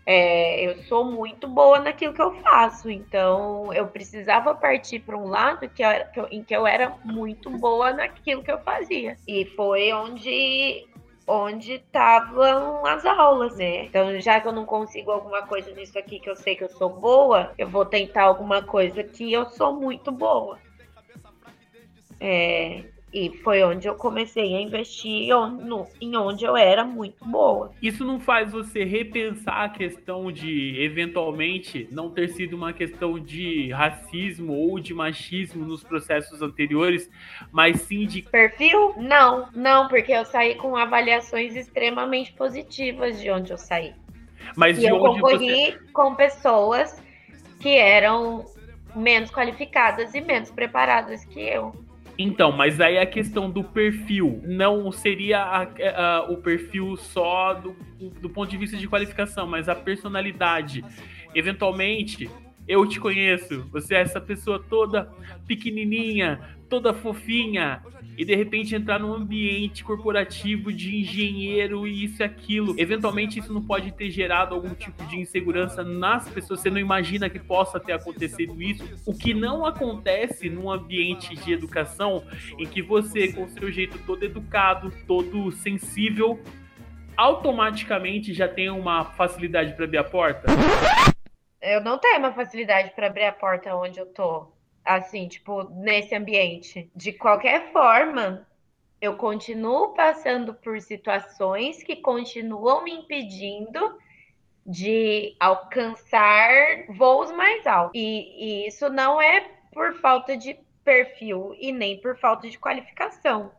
É, 0.09 0.65
eu 0.65 0.77
sou 0.85 1.05
muito 1.05 1.49
boa 1.49 1.81
naquilo 1.81 2.15
que 2.15 2.23
eu 2.23 2.33
faço, 2.41 2.89
então 2.89 3.73
eu 3.75 3.89
precisava 3.89 4.55
partir 4.55 5.01
para 5.01 5.19
um 5.19 5.27
lado 5.27 5.69
que 5.69 5.83
eu, 5.83 5.89
que 6.13 6.21
eu, 6.21 6.29
em 6.31 6.45
que 6.45 6.55
eu 6.55 6.65
era 6.65 6.97
muito 7.05 7.51
boa 7.51 7.93
naquilo 7.93 8.41
que 8.41 8.53
eu 8.53 8.61
fazia. 8.61 9.17
E 9.27 9.45
foi 9.57 9.93
onde 9.93 10.87
onde 11.27 11.73
estavam 11.73 12.87
as 12.87 13.05
aulas, 13.05 13.57
né? 13.57 13.87
Então, 13.87 14.21
já 14.21 14.41
que 14.41 14.47
eu 14.47 14.53
não 14.53 14.65
consigo 14.65 15.11
alguma 15.11 15.43
coisa 15.43 15.73
nisso 15.73 15.99
aqui 15.99 16.21
que 16.21 16.31
eu 16.31 16.37
sei 16.37 16.55
que 16.55 16.63
eu 16.63 16.69
sou 16.69 16.89
boa, 16.89 17.53
eu 17.59 17.69
vou 17.69 17.85
tentar 17.85 18.23
alguma 18.23 18.63
coisa 18.63 19.03
que 19.03 19.33
eu 19.33 19.45
sou 19.47 19.73
muito 19.73 20.13
boa. 20.13 20.61
É, 22.21 22.85
e 23.17 23.31
foi 23.39 23.63
onde 23.63 23.89
eu 23.89 23.95
comecei 23.95 24.55
a 24.55 24.61
investir 24.61 25.31
em 26.03 26.17
onde 26.17 26.45
eu 26.45 26.55
era 26.55 26.85
muito 26.85 27.25
boa. 27.25 27.73
Isso 27.81 28.05
não 28.05 28.21
faz 28.21 28.53
você 28.53 28.85
repensar 28.85 29.65
a 29.65 29.69
questão 29.71 30.31
de, 30.31 30.79
eventualmente, 30.79 31.89
não 31.91 32.11
ter 32.11 32.29
sido 32.29 32.55
uma 32.55 32.75
questão 32.75 33.19
de 33.19 33.71
racismo 33.71 34.53
ou 34.53 34.79
de 34.79 34.93
machismo 34.93 35.65
nos 35.65 35.83
processos 35.83 36.43
anteriores, 36.43 37.11
mas 37.51 37.81
sim 37.81 38.07
de. 38.07 38.21
Perfil? 38.21 38.93
Não, 38.99 39.49
não, 39.55 39.89
porque 39.89 40.13
eu 40.13 40.27
saí 40.27 40.55
com 40.55 40.77
avaliações 40.77 41.57
extremamente 41.57 42.35
positivas 42.35 43.19
de 43.19 43.31
onde 43.31 43.51
eu 43.51 43.57
saí. 43.57 43.95
Mas 44.55 44.77
e 44.77 44.81
de 44.81 44.87
eu 44.89 44.97
onde 44.97 45.23
concorri 45.23 45.71
você... 45.71 45.79
com 45.91 46.15
pessoas 46.15 47.03
que 47.61 47.79
eram 47.79 48.45
menos 48.95 49.31
qualificadas 49.31 50.15
e 50.15 50.21
menos 50.21 50.51
preparadas 50.51 51.25
que 51.25 51.41
eu. 51.41 51.86
Então, 52.19 52.51
mas 52.51 52.81
aí 52.81 52.99
a 52.99 53.05
questão 53.05 53.51
do 53.51 53.63
perfil 53.63 54.41
não 54.45 54.91
seria 54.91 55.43
a, 55.43 55.63
a, 55.63 56.23
o 56.31 56.39
perfil 56.39 56.97
só 56.97 57.53
do, 57.55 57.77
do 58.21 58.31
ponto 58.31 58.51
de 58.51 58.57
vista 58.57 58.77
de 58.77 58.89
qualificação, 58.89 59.47
mas 59.47 59.69
a 59.69 59.75
personalidade. 59.75 60.83
Eventualmente, 61.35 62.31
eu 62.67 62.87
te 62.87 62.99
conheço, 62.99 63.69
você 63.71 63.95
é 63.95 64.01
essa 64.01 64.21
pessoa 64.21 64.59
toda 64.59 65.13
pequenininha, 65.47 66.41
toda 66.69 66.95
fofinha, 66.95 67.83
e 68.17 68.25
de 68.25 68.35
repente 68.35 68.75
entrar 68.75 68.99
num 68.99 69.13
ambiente 69.13 69.85
corporativo 69.85 70.73
de 70.73 70.97
engenheiro 70.97 71.87
e 71.87 72.05
isso 72.05 72.23
e 72.23 72.25
aquilo. 72.25 72.75
Eventualmente 72.79 73.39
isso 73.39 73.53
não 73.53 73.63
pode 73.63 73.93
ter 73.93 74.11
gerado 74.11 74.55
algum 74.55 74.75
tipo 74.75 75.05
de 75.07 75.19
insegurança 75.19 75.85
nas 75.85 76.29
pessoas. 76.29 76.61
Você 76.61 76.71
não 76.71 76.79
imagina 76.79 77.29
que 77.29 77.39
possa 77.39 77.79
ter 77.79 77.93
acontecido 77.93 78.61
isso. 78.63 78.85
O 79.05 79.17
que 79.17 79.35
não 79.35 79.67
acontece 79.67 80.49
num 80.49 80.71
ambiente 80.71 81.35
de 81.35 81.53
educação 81.53 82.25
em 82.59 82.67
que 82.67 82.81
você, 82.81 83.33
com 83.33 83.49
seu 83.49 83.71
jeito 83.71 83.99
todo 84.07 84.23
educado, 84.25 84.93
todo 85.07 85.53
sensível, 85.53 86.41
automaticamente 87.17 88.33
já 88.33 88.49
tem 88.49 88.71
uma 88.71 89.05
facilidade 89.05 89.75
para 89.75 89.85
abrir 89.85 89.99
a 89.99 90.05
porta? 90.05 90.47
Eu 91.61 91.81
não 91.83 91.99
tenho 91.99 92.19
uma 92.19 92.33
facilidade 92.33 92.93
para 92.95 93.09
abrir 93.09 93.25
a 93.25 93.33
porta 93.33 93.75
onde 93.75 93.99
eu 93.99 94.07
tô. 94.07 94.56
Assim, 94.87 95.27
tipo, 95.27 95.65
nesse 95.65 96.15
ambiente. 96.15 96.89
De 96.95 97.13
qualquer 97.13 97.73
forma, 97.73 98.47
eu 99.01 99.17
continuo 99.17 99.93
passando 99.95 100.55
por 100.55 100.81
situações 100.81 101.83
que 101.83 101.97
continuam 101.97 102.85
me 102.85 102.93
impedindo 102.93 103.99
de 104.65 105.37
alcançar 105.39 106.87
voos 106.89 107.31
mais 107.33 107.67
altos. 107.67 107.93
E, 107.95 108.65
e, 108.65 108.69
isso 108.69 108.89
não 108.89 109.21
é 109.21 109.41
por 109.73 109.95
falta 109.95 110.37
de 110.37 110.59
perfil 110.85 111.55
e 111.59 111.73
nem 111.73 112.01
por 112.01 112.17
falta 112.17 112.49
de 112.49 112.59
qualificação. 112.59 113.53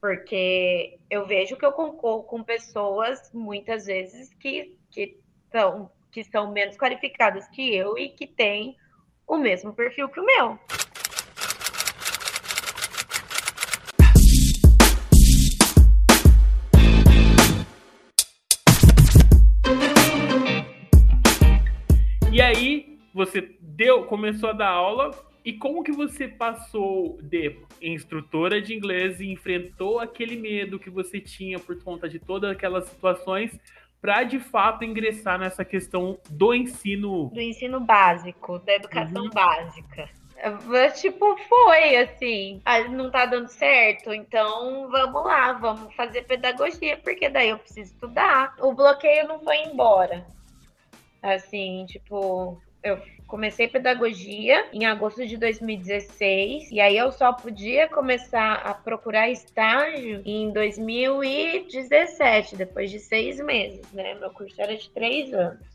Porque 0.00 0.98
eu 1.10 1.26
vejo 1.26 1.56
que 1.56 1.64
eu 1.64 1.72
concorro 1.72 2.22
com 2.24 2.42
pessoas 2.42 3.32
muitas 3.32 3.86
vezes 3.86 4.32
que, 4.34 4.76
que, 4.90 5.18
são, 5.50 5.90
que 6.10 6.24
são 6.24 6.50
menos 6.50 6.76
qualificadas 6.76 7.48
que 7.48 7.74
eu 7.74 7.98
e 7.98 8.08
que 8.10 8.26
têm 8.26 8.76
o 9.28 9.36
mesmo 9.36 9.74
perfil 9.74 10.08
que 10.08 10.18
o 10.18 10.24
meu. 10.24 10.58
E 22.32 22.40
aí, 22.40 22.98
você 23.12 23.56
deu, 23.60 24.04
começou 24.04 24.48
a 24.48 24.52
dar 24.52 24.68
aula 24.68 25.10
e 25.44 25.52
como 25.52 25.82
que 25.82 25.92
você 25.92 26.26
passou 26.28 27.18
de 27.22 27.56
instrutora 27.82 28.62
de 28.62 28.74
inglês 28.74 29.20
e 29.20 29.26
enfrentou 29.26 29.98
aquele 29.98 30.36
medo 30.36 30.78
que 30.78 30.88
você 30.88 31.20
tinha 31.20 31.58
por 31.58 31.82
conta 31.82 32.08
de 32.08 32.18
todas 32.18 32.50
aquelas 32.50 32.86
situações 32.86 33.58
para 34.00 34.22
de 34.22 34.38
fato 34.38 34.84
ingressar 34.84 35.38
nessa 35.38 35.64
questão 35.64 36.18
do 36.30 36.54
ensino 36.54 37.30
do 37.30 37.40
ensino 37.40 37.80
básico, 37.80 38.58
da 38.60 38.74
educação 38.74 39.24
uhum. 39.24 39.30
básica. 39.30 40.08
Tipo, 41.00 41.36
foi 41.48 41.96
assim, 41.96 42.62
não 42.90 43.10
tá 43.10 43.26
dando 43.26 43.48
certo, 43.48 44.12
então 44.12 44.88
vamos 44.88 45.24
lá, 45.24 45.52
vamos 45.54 45.92
fazer 45.96 46.22
pedagogia, 46.22 46.96
porque 46.98 47.28
daí 47.28 47.48
eu 47.48 47.58
preciso 47.58 47.92
estudar. 47.92 48.54
O 48.60 48.72
bloqueio 48.72 49.26
não 49.26 49.40
foi 49.40 49.56
embora. 49.64 50.24
Assim, 51.20 51.84
tipo, 51.86 52.62
eu 52.82 53.00
comecei 53.26 53.68
pedagogia 53.68 54.66
em 54.72 54.86
agosto 54.86 55.26
de 55.26 55.36
2016 55.36 56.70
e 56.70 56.80
aí 56.80 56.96
eu 56.96 57.12
só 57.12 57.32
podia 57.32 57.88
começar 57.88 58.54
a 58.54 58.72
procurar 58.72 59.28
estágio 59.28 60.22
em 60.24 60.50
2017, 60.52 62.56
depois 62.56 62.90
de 62.90 62.98
seis 62.98 63.38
meses, 63.40 63.82
né? 63.92 64.14
Meu 64.14 64.30
curso 64.30 64.60
era 64.60 64.76
de 64.76 64.88
três 64.90 65.32
anos. 65.34 65.66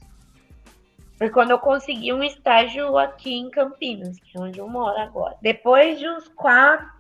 Foi 1.17 1.29
quando 1.29 1.51
eu 1.51 1.59
consegui 1.59 2.11
um 2.11 2.23
estágio 2.23 2.97
aqui 2.97 3.33
em 3.33 3.49
Campinas, 3.49 4.19
que 4.19 4.37
é 4.37 4.41
onde 4.41 4.59
eu 4.59 4.67
moro 4.67 4.99
agora. 4.99 5.37
Depois 5.41 5.99
de 5.99 6.09
uns 6.09 6.27
quatro 6.29 6.91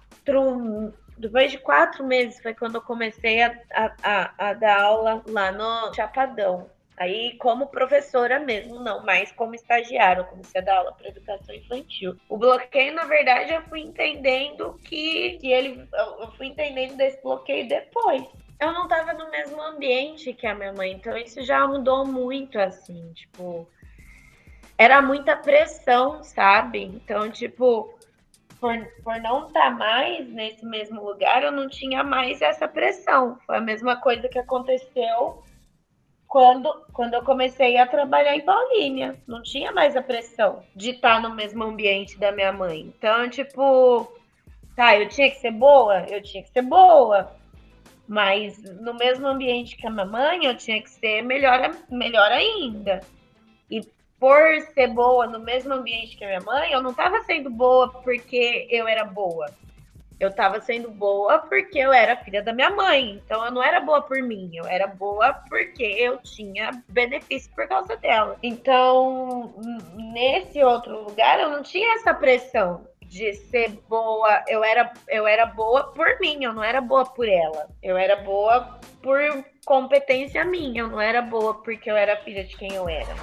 depois 1.17 1.51
de 1.51 1.57
quatro 1.57 2.05
meses 2.05 2.41
foi 2.41 2.53
quando 2.53 2.75
eu 2.75 2.81
comecei 2.81 3.41
a, 3.41 3.55
a, 3.73 3.91
a, 4.03 4.49
a 4.49 4.53
dar 4.53 4.81
aula 4.81 5.23
lá 5.27 5.51
no 5.51 5.93
Chapadão. 5.93 6.69
Aí, 6.95 7.35
como 7.37 7.67
professora 7.67 8.39
mesmo, 8.39 8.79
não, 8.79 9.03
mas 9.03 9.31
como 9.31 9.55
estagiária, 9.55 10.21
eu 10.21 10.25
comecei 10.25 10.61
a 10.61 10.63
dar 10.63 10.77
aula 10.77 10.93
para 10.93 11.07
educação 11.07 11.55
infantil. 11.55 12.15
O 12.29 12.37
bloqueio, 12.37 12.93
na 12.93 13.05
verdade, 13.05 13.51
eu 13.51 13.63
fui 13.63 13.81
entendendo 13.81 14.79
que, 14.83 15.37
que 15.39 15.51
ele. 15.51 15.87
Eu 15.91 16.31
fui 16.37 16.47
entendendo 16.47 16.95
desse 16.95 17.21
bloqueio 17.21 17.67
depois. 17.67 18.23
Eu 18.59 18.71
não 18.71 18.83
estava 18.83 19.11
no 19.13 19.29
mesmo 19.31 19.59
ambiente 19.61 20.33
que 20.33 20.45
a 20.45 20.53
minha 20.53 20.71
mãe, 20.71 20.91
então 20.91 21.17
isso 21.17 21.41
já 21.41 21.67
mudou 21.67 22.05
muito, 22.05 22.59
assim, 22.59 23.11
tipo. 23.13 23.67
Era 24.77 25.01
muita 25.01 25.35
pressão, 25.35 26.23
sabe? 26.23 26.83
Então, 26.83 27.29
tipo, 27.29 27.97
por, 28.59 28.75
por 29.03 29.19
não 29.19 29.47
estar 29.47 29.63
tá 29.63 29.71
mais 29.71 30.27
nesse 30.29 30.65
mesmo 30.65 31.03
lugar, 31.03 31.43
eu 31.43 31.51
não 31.51 31.67
tinha 31.67 32.03
mais 32.03 32.41
essa 32.41 32.67
pressão. 32.67 33.37
Foi 33.45 33.57
a 33.57 33.61
mesma 33.61 33.97
coisa 33.97 34.29
que 34.29 34.39
aconteceu 34.39 35.43
quando, 36.33 36.67
quando 36.91 37.13
eu 37.13 37.21
comecei 37.21 37.77
a 37.77 37.85
trabalhar 37.85 38.35
em 38.35 38.41
Paulínia. 38.41 39.15
Não 39.27 39.43
tinha 39.43 39.71
mais 39.71 39.95
a 39.95 40.01
pressão 40.01 40.63
de 40.75 40.89
estar 40.89 41.21
no 41.21 41.35
mesmo 41.35 41.63
ambiente 41.63 42.17
da 42.17 42.31
minha 42.31 42.51
mãe. 42.51 42.91
Então, 42.97 43.29
tipo, 43.29 44.11
tá, 44.75 44.97
eu 44.97 45.07
tinha 45.07 45.29
que 45.29 45.37
ser 45.37 45.51
boa? 45.51 45.99
Eu 46.09 46.23
tinha 46.23 46.41
que 46.41 46.49
ser 46.49 46.63
boa. 46.63 47.31
Mas 48.07 48.57
no 48.81 48.95
mesmo 48.95 49.27
ambiente 49.27 49.77
que 49.77 49.85
a 49.85 49.91
minha 49.91 50.07
mãe, 50.07 50.45
eu 50.45 50.57
tinha 50.57 50.81
que 50.81 50.89
ser 50.89 51.21
melhor, 51.21 51.69
melhor 51.87 52.31
ainda. 52.31 53.01
E 53.69 53.81
por 54.19 54.59
ser 54.73 54.87
boa 54.87 55.27
no 55.27 55.37
mesmo 55.37 55.71
ambiente 55.71 56.17
que 56.17 56.23
a 56.23 56.29
minha 56.29 56.41
mãe, 56.41 56.71
eu 56.71 56.81
não 56.81 56.89
estava 56.89 57.21
sendo 57.25 57.51
boa 57.51 57.91
porque 58.01 58.67
eu 58.71 58.87
era 58.87 59.05
boa 59.05 59.51
eu 60.19 60.29
estava 60.29 60.61
sendo 60.61 60.89
boa 60.89 61.39
porque 61.39 61.77
eu 61.77 61.91
era 61.91 62.17
filha 62.17 62.41
da 62.41 62.53
minha 62.53 62.69
mãe. 62.69 63.21
Então 63.25 63.43
eu 63.45 63.51
não 63.51 63.63
era 63.63 63.79
boa 63.79 64.01
por 64.01 64.21
mim, 64.21 64.51
eu 64.53 64.65
era 64.65 64.87
boa 64.87 65.33
porque 65.49 65.83
eu 65.83 66.17
tinha 66.17 66.71
benefício 66.87 67.51
por 67.55 67.67
causa 67.67 67.95
dela. 67.97 68.37
Então, 68.41 69.53
nesse 69.95 70.63
outro 70.63 71.03
lugar, 71.03 71.39
eu 71.39 71.49
não 71.49 71.63
tinha 71.63 71.95
essa 71.95 72.13
pressão 72.13 72.87
de 73.13 73.33
ser 73.33 73.69
boa. 73.87 74.43
Eu 74.47 74.63
era, 74.63 74.91
eu 75.07 75.27
era 75.27 75.45
boa 75.45 75.91
por 75.91 76.19
mim, 76.19 76.43
eu 76.43 76.53
não 76.53 76.63
era 76.63 76.81
boa 76.81 77.05
por 77.05 77.27
ela. 77.27 77.69
Eu 77.81 77.97
era 77.97 78.15
boa 78.17 78.79
por 79.01 79.19
competência 79.65 80.43
minha, 80.43 80.81
eu 80.81 80.87
não 80.87 80.99
era 80.99 81.21
boa 81.21 81.53
porque 81.55 81.89
eu 81.89 81.95
era 81.95 82.17
filha 82.17 82.43
de 82.43 82.57
quem 82.57 82.73
eu 82.73 82.89
era. 82.89 83.13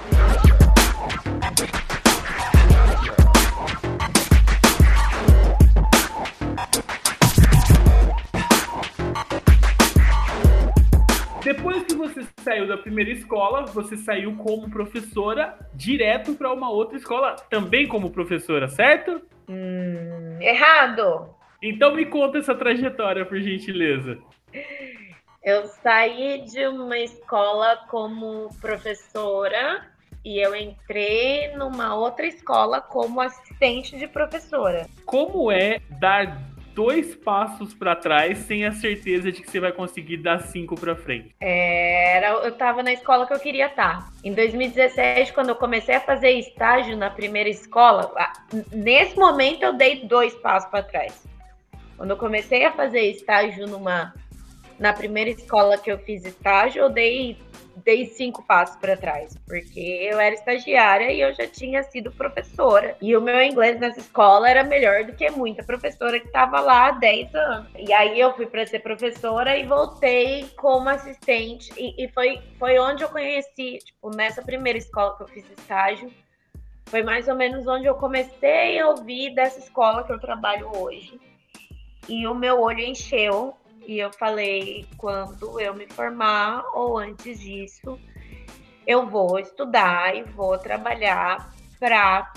Depois 11.53 11.83
que 11.83 11.93
você 11.95 12.25
saiu 12.39 12.65
da 12.65 12.77
primeira 12.77 13.11
escola, 13.11 13.65
você 13.65 13.97
saiu 13.97 14.37
como 14.37 14.69
professora 14.69 15.59
direto 15.73 16.33
para 16.33 16.49
uma 16.53 16.69
outra 16.69 16.97
escola, 16.97 17.35
também 17.49 17.89
como 17.89 18.09
professora, 18.09 18.69
certo? 18.69 19.21
Hum, 19.49 20.37
errado. 20.39 21.35
Então 21.61 21.93
me 21.93 22.05
conta 22.05 22.37
essa 22.37 22.55
trajetória, 22.55 23.25
por 23.25 23.37
gentileza. 23.41 24.17
Eu 25.43 25.65
saí 25.83 26.45
de 26.45 26.65
uma 26.67 26.97
escola 26.97 27.85
como 27.89 28.47
professora 28.61 29.85
e 30.23 30.39
eu 30.39 30.55
entrei 30.55 31.53
numa 31.57 31.95
outra 31.95 32.27
escola 32.27 32.79
como 32.79 33.19
assistente 33.19 33.97
de 33.97 34.07
professora. 34.07 34.87
Como 35.05 35.51
é 35.51 35.81
dar 35.99 36.50
dois 36.81 37.15
passos 37.15 37.75
para 37.75 37.95
trás 37.95 38.39
sem 38.39 38.65
a 38.65 38.71
certeza 38.71 39.31
de 39.31 39.39
que 39.39 39.51
você 39.51 39.59
vai 39.59 39.71
conseguir 39.71 40.17
dar 40.17 40.39
cinco 40.39 40.73
para 40.73 40.95
frente? 40.95 41.35
Era, 41.39 42.29
eu 42.29 42.49
estava 42.49 42.81
na 42.81 42.91
escola 42.91 43.27
que 43.27 43.33
eu 43.33 43.39
queria 43.39 43.67
estar. 43.67 44.11
Em 44.23 44.33
2017, 44.33 45.31
quando 45.31 45.49
eu 45.49 45.55
comecei 45.55 45.93
a 45.93 45.99
fazer 45.99 46.31
estágio 46.31 46.97
na 46.97 47.11
primeira 47.11 47.49
escola, 47.49 48.11
nesse 48.71 49.15
momento 49.15 49.61
eu 49.61 49.73
dei 49.73 50.07
dois 50.07 50.33
passos 50.33 50.71
para 50.71 50.81
trás. 50.81 51.23
Quando 51.95 52.09
eu 52.09 52.17
comecei 52.17 52.65
a 52.65 52.71
fazer 52.71 53.01
estágio 53.01 53.67
numa 53.67 54.11
na 54.79 54.91
primeira 54.91 55.29
escola 55.29 55.77
que 55.77 55.91
eu 55.91 55.99
fiz 55.99 56.25
estágio, 56.25 56.81
eu 56.81 56.89
dei 56.89 57.37
dei 57.77 58.05
cinco 58.05 58.43
passos 58.43 58.75
para 58.77 58.97
trás, 58.97 59.37
porque 59.47 59.79
eu 59.79 60.19
era 60.19 60.35
estagiária 60.35 61.11
e 61.11 61.21
eu 61.21 61.33
já 61.33 61.47
tinha 61.47 61.83
sido 61.83 62.11
professora. 62.11 62.95
E 63.01 63.15
o 63.15 63.21
meu 63.21 63.41
inglês 63.41 63.79
nessa 63.79 63.99
escola 63.99 64.49
era 64.49 64.63
melhor 64.63 65.03
do 65.05 65.13
que 65.13 65.29
muita 65.31 65.63
professora 65.63 66.19
que 66.19 66.27
estava 66.27 66.59
lá 66.59 66.87
há 66.87 66.91
10 66.91 67.35
anos. 67.35 67.67
E 67.77 67.91
aí 67.93 68.19
eu 68.19 68.35
fui 68.35 68.45
para 68.45 68.65
ser 68.65 68.79
professora 68.79 69.57
e 69.57 69.65
voltei 69.65 70.47
como 70.57 70.89
assistente. 70.89 71.71
E, 71.77 72.03
e, 72.03 72.07
foi, 72.09 72.41
foi 72.59 72.79
onde 72.79 73.03
eu 73.03 73.09
conheci, 73.09 73.79
tipo, 73.79 74.15
nessa 74.15 74.41
primeira 74.41 74.77
escola 74.77 75.15
que 75.17 75.23
eu 75.23 75.27
fiz 75.27 75.45
estágio. 75.51 76.11
Foi 76.85 77.03
mais 77.03 77.27
ou 77.27 77.35
menos 77.35 77.65
onde 77.67 77.85
eu 77.85 77.95
comecei 77.95 78.79
a 78.79 78.89
ouvir 78.89 79.33
dessa 79.33 79.59
escola 79.59 80.03
que 80.03 80.11
eu 80.11 80.19
trabalho 80.19 80.69
hoje. 80.75 81.19
E 82.09 82.27
o 82.27 82.35
meu 82.35 82.59
olho 82.61 82.81
encheu 82.81 83.55
e 83.91 83.99
eu 83.99 84.09
falei, 84.13 84.87
quando 84.97 85.59
eu 85.59 85.73
me 85.73 85.85
formar 85.85 86.63
ou 86.73 86.97
antes 86.97 87.41
disso, 87.41 87.99
eu 88.87 89.05
vou 89.05 89.37
estudar 89.37 90.15
e 90.15 90.23
vou 90.23 90.57
trabalhar 90.57 91.53
para 91.77 92.31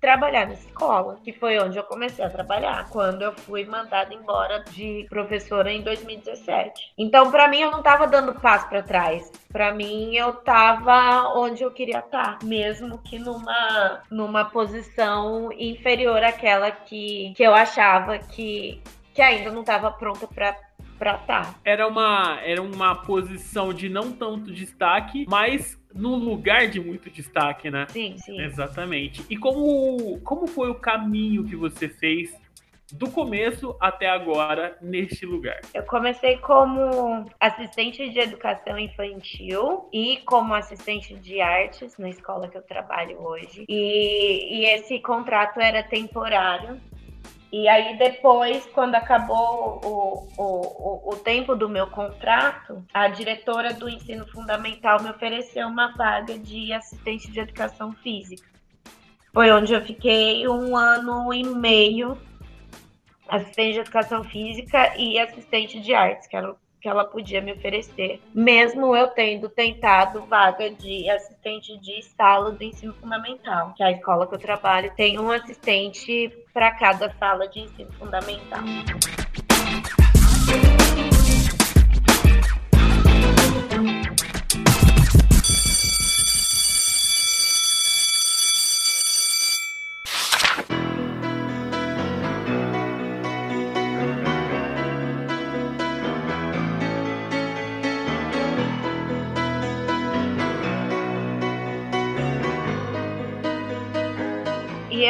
trabalhar 0.00 0.48
na 0.48 0.54
escola, 0.54 1.20
que 1.22 1.32
foi 1.32 1.58
onde 1.60 1.78
eu 1.78 1.84
comecei 1.84 2.24
a 2.24 2.28
trabalhar, 2.28 2.88
quando 2.90 3.22
eu 3.22 3.32
fui 3.32 3.64
mandada 3.64 4.12
embora 4.12 4.64
de 4.64 5.06
professora 5.08 5.70
em 5.72 5.80
2017. 5.82 6.94
Então, 6.98 7.30
para 7.30 7.46
mim, 7.46 7.60
eu 7.60 7.70
não 7.70 7.78
estava 7.78 8.08
dando 8.08 8.34
passo 8.34 8.68
para 8.68 8.82
trás. 8.82 9.30
Para 9.52 9.72
mim, 9.72 10.14
eu 10.16 10.30
estava 10.30 11.32
onde 11.36 11.62
eu 11.62 11.70
queria 11.70 12.00
estar, 12.00 12.38
tá, 12.38 12.44
mesmo 12.44 12.98
que 12.98 13.16
numa 13.16 14.02
numa 14.10 14.44
posição 14.44 15.52
inferior 15.52 16.22
àquela 16.24 16.70
que, 16.72 17.32
que 17.36 17.44
eu 17.44 17.54
achava 17.54 18.18
que 18.18 18.82
que 19.16 19.22
ainda 19.22 19.50
não 19.50 19.62
estava 19.62 19.90
pronta 19.90 20.26
para 20.26 20.54
pra 20.98 21.18
tá. 21.18 21.54
Era 21.64 21.86
uma, 21.86 22.40
era 22.42 22.62
uma 22.62 22.94
posição 22.94 23.72
de 23.72 23.88
não 23.88 24.12
tanto 24.12 24.52
destaque, 24.52 25.26
mas 25.28 25.78
num 25.94 26.16
lugar 26.16 26.68
de 26.68 26.80
muito 26.80 27.10
destaque, 27.10 27.70
né? 27.70 27.86
Sim, 27.88 28.16
sim. 28.18 28.40
Exatamente. 28.40 29.24
E 29.30 29.36
como, 29.36 30.20
como 30.20 30.46
foi 30.46 30.70
o 30.70 30.74
caminho 30.74 31.44
que 31.44 31.56
você 31.56 31.88
fez 31.88 32.34
do 32.92 33.10
começo 33.10 33.76
até 33.80 34.08
agora 34.08 34.76
neste 34.80 35.26
lugar? 35.26 35.60
Eu 35.74 35.82
comecei 35.84 36.36
como 36.38 37.26
assistente 37.40 38.08
de 38.10 38.20
educação 38.20 38.78
infantil 38.78 39.88
e 39.92 40.18
como 40.24 40.54
assistente 40.54 41.14
de 41.14 41.40
artes 41.40 41.98
na 41.98 42.08
escola 42.08 42.48
que 42.48 42.56
eu 42.56 42.62
trabalho 42.62 43.20
hoje. 43.20 43.64
E, 43.68 44.60
e 44.60 44.66
esse 44.66 45.00
contrato 45.00 45.60
era 45.60 45.82
temporário. 45.82 46.80
E 47.52 47.68
aí 47.68 47.96
depois, 47.96 48.66
quando 48.74 48.96
acabou 48.96 49.80
o, 49.84 50.28
o, 50.36 51.12
o, 51.12 51.16
tempo 51.16 51.54
do 51.54 51.68
meu 51.68 51.86
contrato, 51.86 52.84
a 52.92 53.06
diretora 53.08 53.72
do 53.72 53.88
ensino 53.88 54.26
fundamental 54.26 55.00
me 55.00 55.10
ofereceu 55.10 55.68
uma 55.68 55.94
vaga 55.96 56.38
de 56.38 56.72
assistente 56.72 57.30
de 57.30 57.38
educação 57.38 57.92
física. 57.92 58.48
Foi 59.32 59.50
onde 59.52 59.72
eu 59.72 59.82
fiquei 59.82 60.48
um 60.48 60.76
ano 60.76 61.32
e 61.32 61.44
meio 61.44 62.18
assistente 63.28 63.74
de 63.74 63.80
educação 63.80 64.24
física 64.24 64.96
e 64.96 65.18
assistente 65.18 65.80
de 65.80 65.94
artes, 65.94 66.26
que 66.26 66.36
que 66.86 66.90
ela 66.90 67.04
podia 67.04 67.42
me 67.42 67.52
oferecer, 67.52 68.22
mesmo 68.32 68.94
eu 68.94 69.08
tendo 69.08 69.48
tentado 69.48 70.24
vaga 70.26 70.70
de 70.70 71.10
assistente 71.10 71.76
de 71.80 72.00
sala 72.16 72.52
do 72.52 72.62
ensino 72.62 72.94
fundamental, 72.94 73.74
que 73.76 73.82
é 73.82 73.86
a 73.86 73.90
escola 73.90 74.24
que 74.24 74.36
eu 74.36 74.38
trabalho 74.38 74.92
tem 74.96 75.18
um 75.18 75.28
assistente 75.28 76.32
para 76.54 76.70
cada 76.70 77.12
sala 77.18 77.48
de 77.48 77.58
ensino 77.58 77.90
fundamental. 77.94 78.62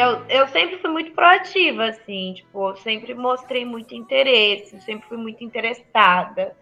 Eu, 0.07 0.25
eu 0.27 0.47
sempre 0.47 0.77
fui 0.77 0.89
muito 0.89 1.11
proativa, 1.11 1.85
assim, 1.85 2.33
tipo, 2.35 2.75
sempre 2.77 3.13
mostrei 3.13 3.65
muito 3.65 3.93
interesse, 3.93 4.79
sempre 4.81 5.07
fui 5.07 5.17
muito 5.17 5.43
interessada. 5.43 6.55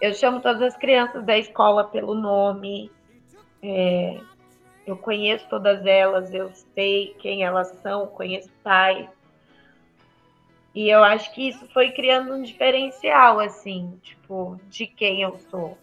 Eu 0.00 0.12
chamo 0.14 0.40
todas 0.40 0.62
as 0.62 0.76
crianças 0.76 1.24
da 1.24 1.38
escola 1.38 1.84
pelo 1.84 2.14
nome, 2.14 2.90
é, 3.62 4.20
eu 4.86 4.96
conheço 4.96 5.48
todas 5.48 5.84
elas, 5.86 6.32
eu 6.32 6.50
sei 6.74 7.14
quem 7.18 7.42
elas 7.42 7.68
são, 7.82 8.06
conheço 8.06 8.50
pais. 8.62 9.08
E 10.74 10.90
eu 10.90 11.02
acho 11.02 11.32
que 11.34 11.48
isso 11.48 11.66
foi 11.72 11.92
criando 11.92 12.34
um 12.34 12.42
diferencial, 12.42 13.40
assim, 13.40 13.98
tipo, 14.02 14.60
de 14.68 14.86
quem 14.86 15.22
eu 15.22 15.38
sou 15.50 15.78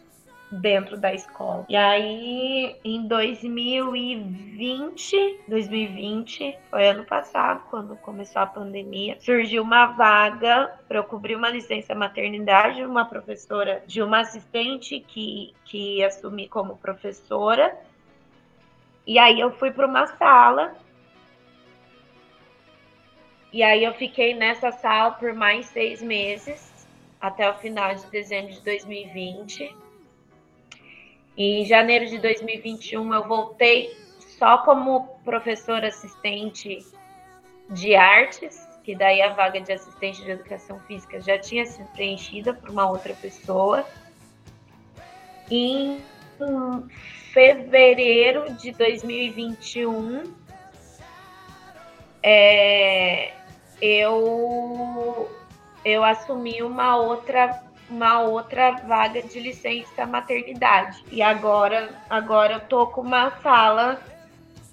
dentro 0.59 0.97
da 0.97 1.13
escola. 1.13 1.65
E 1.69 1.75
aí, 1.75 2.75
em 2.83 3.07
2020, 3.07 5.39
2020, 5.47 6.57
foi 6.69 6.87
ano 6.87 7.05
passado, 7.05 7.63
quando 7.69 7.95
começou 7.97 8.41
a 8.41 8.45
pandemia, 8.45 9.17
surgiu 9.19 9.63
uma 9.63 9.87
vaga 9.87 10.73
para 10.87 10.99
eu 10.99 11.03
cobrir 11.03 11.35
uma 11.35 11.49
licença 11.49 11.95
maternidade, 11.95 12.83
uma 12.83 13.05
professora, 13.05 13.83
de 13.85 14.01
uma 14.01 14.21
assistente 14.21 14.99
que, 14.99 15.53
que 15.65 15.97
ia 15.97 16.07
assumir 16.07 16.47
como 16.49 16.77
professora. 16.77 17.77
E 19.05 19.19
aí 19.19 19.39
eu 19.39 19.51
fui 19.51 19.71
para 19.71 19.87
uma 19.87 20.07
sala 20.07 20.75
e 23.53 23.61
aí 23.61 23.83
eu 23.83 23.93
fiquei 23.93 24.33
nessa 24.33 24.71
sala 24.71 25.11
por 25.11 25.31
mais 25.31 25.67
seis 25.67 26.01
meses, 26.01 26.87
até 27.21 27.47
o 27.47 27.53
final 27.53 27.93
de 27.93 28.03
dezembro 28.07 28.51
de 28.51 28.59
2020. 28.61 29.82
Em 31.35 31.65
janeiro 31.65 32.05
de 32.05 32.19
2021 32.19 33.13
eu 33.13 33.27
voltei 33.27 33.89
só 34.37 34.59
como 34.59 35.07
professora 35.23 35.87
assistente 35.87 36.85
de 37.69 37.95
artes, 37.95 38.67
que 38.83 38.95
daí 38.95 39.21
a 39.21 39.33
vaga 39.33 39.59
de 39.59 39.71
assistente 39.71 40.21
de 40.21 40.29
educação 40.29 40.79
física 40.81 41.19
já 41.19 41.39
tinha 41.39 41.65
sido 41.65 41.87
preenchida 41.93 42.53
por 42.53 42.69
uma 42.69 42.87
outra 42.89 43.13
pessoa. 43.15 43.85
Em 45.49 46.01
fevereiro 47.33 48.53
de 48.53 48.71
2021, 48.71 50.33
é, 52.21 53.33
eu, 53.81 55.31
eu 55.83 56.03
assumi 56.03 56.61
uma 56.61 56.95
outra 56.97 57.63
uma 57.93 58.21
outra 58.21 58.71
vaga 58.87 59.21
de 59.21 59.39
licença 59.39 60.05
maternidade. 60.05 61.03
E 61.11 61.21
agora, 61.21 61.89
agora 62.09 62.53
eu 62.53 62.59
tô 62.61 62.87
com 62.87 63.01
uma 63.01 63.29
sala, 63.41 64.01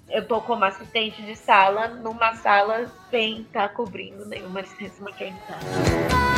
eu 0.09 0.27
tô 0.27 0.41
como 0.41 0.65
assistente 0.65 1.23
de 1.23 1.37
sala 1.37 1.89
numa 1.89 2.35
sala 2.37 2.91
sem 3.11 3.43
estar 3.43 3.69
tá 3.69 3.75
cobrindo 3.75 4.25
nenhuma 4.25 4.63
licença 4.63 5.03
maternidade. 5.05 6.30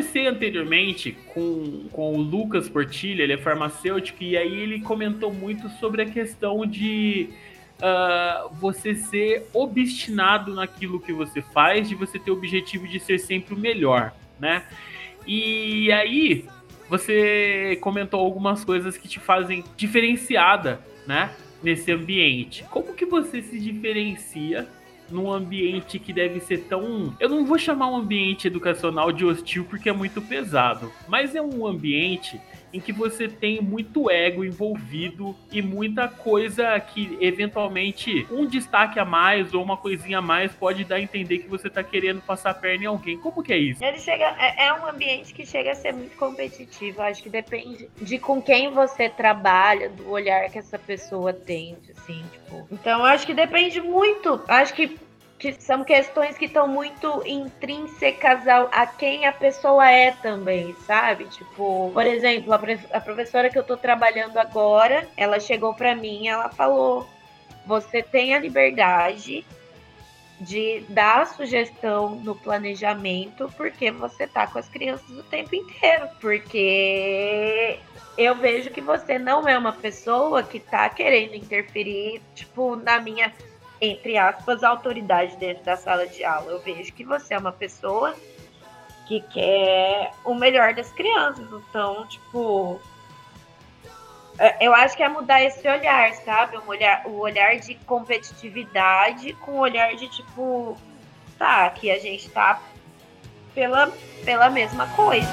Conversei 0.00 0.26
anteriormente 0.26 1.16
com, 1.34 1.84
com 1.92 2.14
o 2.14 2.22
Lucas 2.22 2.68
Portilha, 2.68 3.22
ele 3.22 3.34
é 3.34 3.38
farmacêutico, 3.38 4.24
e 4.24 4.34
aí 4.36 4.60
ele 4.60 4.80
comentou 4.80 5.32
muito 5.32 5.68
sobre 5.68 6.02
a 6.02 6.06
questão 6.06 6.64
de 6.64 7.28
uh, 7.76 8.48
você 8.54 8.94
ser 8.94 9.46
obstinado 9.52 10.54
naquilo 10.54 10.98
que 10.98 11.12
você 11.12 11.42
faz, 11.42 11.86
de 11.86 11.94
você 11.94 12.18
ter 12.18 12.30
o 12.30 12.34
objetivo 12.34 12.88
de 12.88 12.98
ser 12.98 13.18
sempre 13.18 13.54
o 13.54 13.58
melhor, 13.58 14.14
né? 14.38 14.64
E 15.26 15.92
aí 15.92 16.46
você 16.88 17.76
comentou 17.82 18.20
algumas 18.20 18.64
coisas 18.64 18.96
que 18.96 19.06
te 19.06 19.20
fazem 19.20 19.62
diferenciada, 19.76 20.80
né? 21.06 21.30
Nesse 21.62 21.92
ambiente. 21.92 22.64
Como 22.70 22.94
que 22.94 23.04
você 23.04 23.42
se 23.42 23.60
diferencia 23.60 24.66
num 25.10 25.30
ambiente 25.30 25.98
que 25.98 26.12
deve 26.12 26.40
ser 26.40 26.64
tão. 26.64 27.14
Eu 27.18 27.28
não 27.28 27.44
vou 27.44 27.58
chamar 27.58 27.90
um 27.90 27.96
ambiente 27.96 28.46
educacional 28.46 29.12
de 29.12 29.24
hostil 29.24 29.64
porque 29.64 29.88
é 29.88 29.92
muito 29.92 30.20
pesado, 30.22 30.90
mas 31.08 31.34
é 31.34 31.42
um 31.42 31.66
ambiente 31.66 32.40
em 32.72 32.80
que 32.80 32.92
você 32.92 33.28
tem 33.28 33.60
muito 33.60 34.10
ego 34.10 34.44
envolvido 34.44 35.36
e 35.50 35.60
muita 35.60 36.08
coisa 36.08 36.78
que 36.80 37.18
eventualmente 37.20 38.26
um 38.30 38.46
destaque 38.46 38.98
a 38.98 39.04
mais 39.04 39.52
ou 39.54 39.62
uma 39.62 39.76
coisinha 39.76 40.18
a 40.18 40.22
mais 40.22 40.52
pode 40.52 40.84
dar 40.84 40.96
a 40.96 41.00
entender 41.00 41.38
que 41.38 41.48
você 41.48 41.68
tá 41.68 41.82
querendo 41.82 42.20
passar 42.20 42.50
a 42.50 42.54
perna 42.54 42.84
em 42.84 42.86
alguém. 42.86 43.18
Como 43.18 43.42
que 43.42 43.52
é 43.52 43.58
isso? 43.58 43.84
Ele 43.84 43.98
chega, 43.98 44.24
é, 44.38 44.66
é 44.66 44.74
um 44.74 44.86
ambiente 44.86 45.34
que 45.34 45.44
chega 45.44 45.72
a 45.72 45.74
ser 45.74 45.92
muito 45.92 46.16
competitivo. 46.16 47.02
Acho 47.02 47.22
que 47.22 47.28
depende 47.30 47.88
de 48.00 48.18
com 48.18 48.40
quem 48.40 48.70
você 48.70 49.08
trabalha, 49.08 49.88
do 49.88 50.08
olhar 50.10 50.48
que 50.50 50.58
essa 50.58 50.78
pessoa 50.78 51.32
tem, 51.32 51.76
assim, 51.96 52.24
tipo. 52.32 52.66
Então 52.70 53.04
acho 53.04 53.26
que 53.26 53.34
depende 53.34 53.80
muito. 53.80 54.40
Acho 54.46 54.74
que 54.74 54.98
que 55.40 55.54
são 55.58 55.82
questões 55.82 56.36
que 56.36 56.44
estão 56.44 56.68
muito 56.68 57.22
intrínsecas 57.26 58.46
ao, 58.46 58.68
a 58.70 58.86
quem 58.86 59.24
a 59.24 59.32
pessoa 59.32 59.90
é 59.90 60.10
também, 60.10 60.76
sabe? 60.86 61.24
Tipo, 61.24 61.90
por 61.94 62.06
exemplo, 62.06 62.52
a, 62.52 62.60
a 62.92 63.00
professora 63.00 63.48
que 63.48 63.58
eu 63.58 63.64
tô 63.64 63.74
trabalhando 63.74 64.36
agora, 64.36 65.08
ela 65.16 65.40
chegou 65.40 65.72
para 65.72 65.96
mim, 65.96 66.28
ela 66.28 66.50
falou: 66.50 67.08
"Você 67.66 68.02
tem 68.02 68.34
a 68.34 68.38
liberdade 68.38 69.42
de 70.38 70.84
dar 70.90 71.26
sugestão 71.26 72.16
no 72.16 72.34
planejamento 72.34 73.50
porque 73.56 73.90
você 73.90 74.26
tá 74.26 74.46
com 74.46 74.58
as 74.58 74.68
crianças 74.68 75.08
o 75.10 75.22
tempo 75.22 75.54
inteiro, 75.54 76.06
porque 76.20 77.78
eu 78.16 78.34
vejo 78.34 78.70
que 78.70 78.82
você 78.82 79.18
não 79.18 79.48
é 79.48 79.56
uma 79.56 79.72
pessoa 79.72 80.42
que 80.42 80.60
tá 80.60 80.86
querendo 80.90 81.34
interferir, 81.34 82.20
tipo, 82.34 82.76
na 82.76 83.00
minha 83.00 83.32
entre 83.80 84.16
aspas, 84.16 84.62
autoridade 84.62 85.36
dentro 85.36 85.64
da 85.64 85.76
sala 85.76 86.06
de 86.06 86.22
aula. 86.24 86.52
Eu 86.52 86.60
vejo 86.60 86.92
que 86.92 87.04
você 87.04 87.34
é 87.34 87.38
uma 87.38 87.52
pessoa 87.52 88.14
que 89.06 89.20
quer 89.22 90.12
o 90.24 90.34
melhor 90.34 90.74
das 90.74 90.92
crianças. 90.92 91.48
Então, 91.50 92.06
tipo, 92.06 92.80
é, 94.38 94.66
eu 94.66 94.74
acho 94.74 94.96
que 94.96 95.02
é 95.02 95.08
mudar 95.08 95.42
esse 95.42 95.66
olhar, 95.68 96.12
sabe? 96.14 96.56
Um 96.58 96.66
olhar, 96.66 97.06
o 97.06 97.18
olhar 97.18 97.56
de 97.56 97.74
competitividade 97.74 99.32
com 99.34 99.52
o 99.52 99.58
olhar 99.58 99.94
de 99.96 100.08
tipo, 100.08 100.76
tá, 101.38 101.68
que 101.70 101.90
a 101.90 101.98
gente 101.98 102.28
tá 102.30 102.60
pela, 103.54 103.92
pela 104.24 104.48
mesma 104.48 104.86
coisa. 104.88 105.28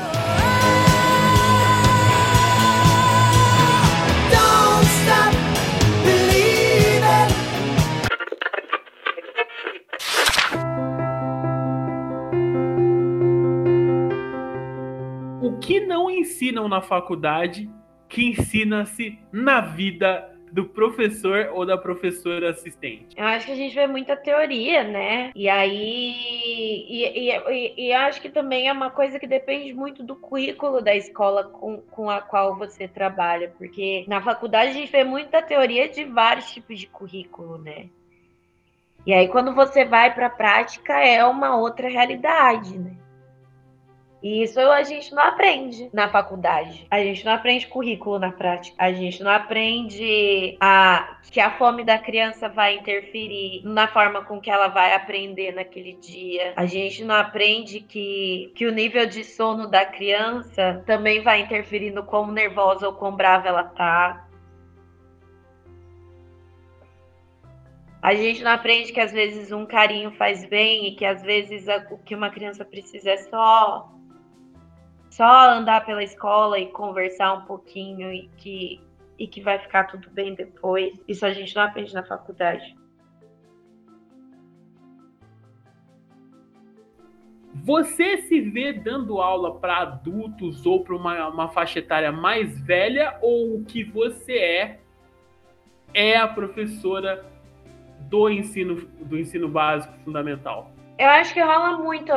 Ensinam 16.47 16.67
na 16.67 16.81
faculdade 16.81 17.69
que 18.07 18.29
ensina-se 18.29 19.19
na 19.31 19.59
vida 19.59 20.33
do 20.51 20.65
professor 20.65 21.49
ou 21.53 21.65
da 21.65 21.77
professora 21.77 22.49
assistente? 22.49 23.17
Eu 23.17 23.25
acho 23.25 23.45
que 23.45 23.51
a 23.51 23.55
gente 23.55 23.75
vê 23.75 23.85
muita 23.85 24.15
teoria, 24.15 24.83
né? 24.83 25.31
E 25.35 25.49
aí. 25.49 26.15
E, 26.89 27.29
e, 27.29 27.87
e, 27.87 27.93
acho 27.93 28.21
que 28.21 28.29
também 28.29 28.69
é 28.69 28.71
uma 28.71 28.89
coisa 28.89 29.19
que 29.19 29.27
depende 29.27 29.73
muito 29.73 30.03
do 30.03 30.15
currículo 30.15 30.81
da 30.81 30.95
escola 30.95 31.43
com, 31.43 31.81
com 31.81 32.09
a 32.09 32.21
qual 32.21 32.55
você 32.55 32.87
trabalha. 32.87 33.53
Porque 33.57 34.05
na 34.07 34.21
faculdade 34.21 34.71
a 34.71 34.73
gente 34.73 34.91
vê 34.91 35.03
muita 35.03 35.41
teoria 35.41 35.89
de 35.89 36.05
vários 36.05 36.49
tipos 36.49 36.79
de 36.79 36.87
currículo, 36.87 37.57
né? 37.57 37.87
E 39.05 39.13
aí, 39.13 39.27
quando 39.27 39.53
você 39.53 39.85
vai 39.85 40.13
para 40.13 40.27
a 40.27 40.29
prática, 40.29 40.93
é 40.93 41.23
uma 41.23 41.57
outra 41.57 41.89
realidade, 41.89 42.77
né? 42.77 42.91
E 44.21 44.41
isso 44.41 44.59
a 44.59 44.81
gente 44.81 45.13
não 45.13 45.21
aprende 45.21 45.89
na 45.93 46.09
faculdade. 46.09 46.87
A 46.89 46.99
gente 46.99 47.23
não 47.23 47.33
aprende 47.33 47.67
currículo 47.67 48.17
na 48.17 48.31
prática. 48.31 48.75
A 48.79 48.91
gente 48.91 49.21
não 49.21 49.29
aprende 49.29 50.57
a, 50.59 51.19
que 51.29 51.39
a 51.39 51.51
fome 51.51 51.83
da 51.83 51.99
criança 51.99 52.49
vai 52.49 52.75
interferir 52.75 53.61
na 53.63 53.87
forma 53.87 54.23
com 54.25 54.41
que 54.41 54.49
ela 54.49 54.69
vai 54.69 54.93
aprender 54.93 55.53
naquele 55.53 55.93
dia. 55.93 56.53
A 56.55 56.65
gente 56.65 57.03
não 57.03 57.13
aprende 57.13 57.79
que, 57.79 58.51
que 58.55 58.65
o 58.65 58.71
nível 58.71 59.05
de 59.05 59.23
sono 59.23 59.67
da 59.67 59.85
criança 59.85 60.83
também 60.87 61.21
vai 61.21 61.41
interferir 61.41 61.91
no 61.91 62.03
quão 62.03 62.31
nervosa 62.31 62.87
ou 62.87 62.93
quão 62.93 63.15
brava 63.15 63.47
ela 63.47 63.63
tá. 63.63 64.27
A 68.01 68.15
gente 68.15 68.43
não 68.43 68.51
aprende 68.51 68.91
que 68.91 68.99
às 68.99 69.11
vezes 69.11 69.51
um 69.51 69.65
carinho 69.65 70.11
faz 70.11 70.45
bem 70.45 70.87
e 70.87 70.95
que 70.95 71.05
às 71.05 71.21
vezes 71.21 71.65
o 71.91 71.97
que 71.99 72.15
uma 72.15 72.29
criança 72.29 72.63
precisa 72.63 73.11
é 73.11 73.17
só 73.17 73.91
só 75.17 75.49
andar 75.49 75.83
pela 75.83 76.03
escola 76.03 76.59
e 76.59 76.67
conversar 76.67 77.33
um 77.33 77.41
pouquinho 77.41 78.13
e 78.13 78.29
que, 78.37 78.79
e 79.17 79.27
que 79.27 79.41
vai 79.41 79.57
ficar 79.57 79.85
tudo 79.85 80.11
bem 80.11 80.35
depois. 80.35 80.93
Isso 81.07 81.25
a 81.25 81.33
gente 81.33 81.55
não 81.55 81.63
aprende 81.63 81.91
na 81.91 82.03
faculdade. 82.03 82.77
Você 87.63 88.17
se 88.17 88.39
vê 88.39 88.71
dando 88.71 89.19
aula 89.19 89.59
para 89.59 89.77
adultos 89.77 90.63
ou 90.67 90.83
para 90.83 90.95
uma, 90.95 91.27
uma 91.29 91.49
faixa 91.49 91.79
etária 91.79 92.11
mais 92.11 92.61
velha 92.61 93.17
ou 93.19 93.55
o 93.55 93.65
que 93.65 93.83
você 93.83 94.37
é 94.37 94.79
é 95.95 96.15
a 96.15 96.27
professora 96.27 97.25
do 98.01 98.29
ensino 98.29 98.87
do 99.01 99.17
ensino 99.17 99.49
básico 99.49 99.97
fundamental? 100.05 100.71
Eu 100.99 101.09
acho 101.09 101.33
que 101.33 101.41
rola 101.41 101.77
muito. 101.77 102.11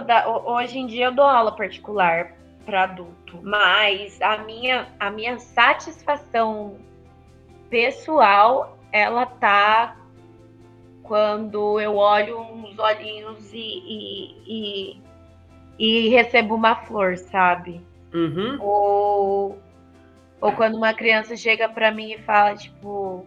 Hoje 0.45 0.79
em 0.79 0.87
dia 0.87 1.07
eu 1.07 1.15
dou 1.15 1.25
aula 1.25 1.57
particular 1.57 2.39
para 2.65 2.85
adulto, 2.85 3.41
mas 3.43 4.21
a 4.21 4.39
minha, 4.39 4.89
a 4.99 5.11
minha 5.11 5.39
satisfação 5.39 6.77
pessoal, 7.69 8.79
ela 8.93 9.27
tá 9.27 9.97
quando 11.03 11.81
eu 11.81 11.97
olho 11.97 12.39
uns 12.41 12.79
olhinhos 12.79 13.53
e, 13.53 13.59
e, 13.59 14.37
e, 14.47 15.03
e 15.79 16.09
recebo 16.09 16.55
uma 16.55 16.77
flor, 16.77 17.17
sabe? 17.17 17.81
Uhum. 18.15 18.59
Ou, 18.61 19.59
ou 20.41 20.53
quando 20.53 20.77
uma 20.77 20.95
criança 20.95 21.37
chega 21.37 21.69
para 21.69 21.91
mim 21.91 22.13
e 22.13 22.19
fala, 22.19 22.55
tipo, 22.55 23.27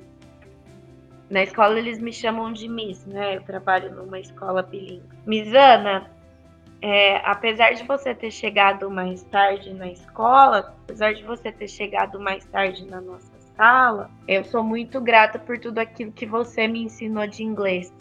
na 1.30 1.44
escola 1.44 1.78
eles 1.78 2.00
me 2.00 2.14
chamam 2.14 2.54
de 2.54 2.68
Miss, 2.68 3.06
né? 3.06 3.38
Eu 3.38 3.44
trabalho 3.44 3.94
numa 3.94 4.20
escola 4.20 4.62
bilíngue. 4.62 5.04
Miss 5.26 5.54
Ana, 5.54 6.10
é, 6.84 7.22
apesar 7.24 7.72
de 7.72 7.84
você 7.84 8.14
ter 8.14 8.30
chegado 8.30 8.92
mais 8.92 9.24
tarde 9.24 9.74
na 9.74 9.88
escola, 9.88 10.76
apesar 10.84 11.14
de 11.14 11.24
você 11.24 11.50
ter 11.50 11.70
chegado 11.70 12.20
mais 12.20 12.44
tarde 12.44 12.86
na 12.86 13.00
nossa 13.00 13.32
sala, 13.56 14.12
eu 14.28 14.44
sou 14.44 14.62
muito 14.62 15.00
grata 15.00 15.40
por 15.40 15.58
tudo 15.58 15.80
aquilo 15.80 16.12
que 16.12 16.26
você 16.26 16.68
me 16.68 16.84
ensinou 16.84 17.26
de 17.26 17.42
inglês, 17.42 17.94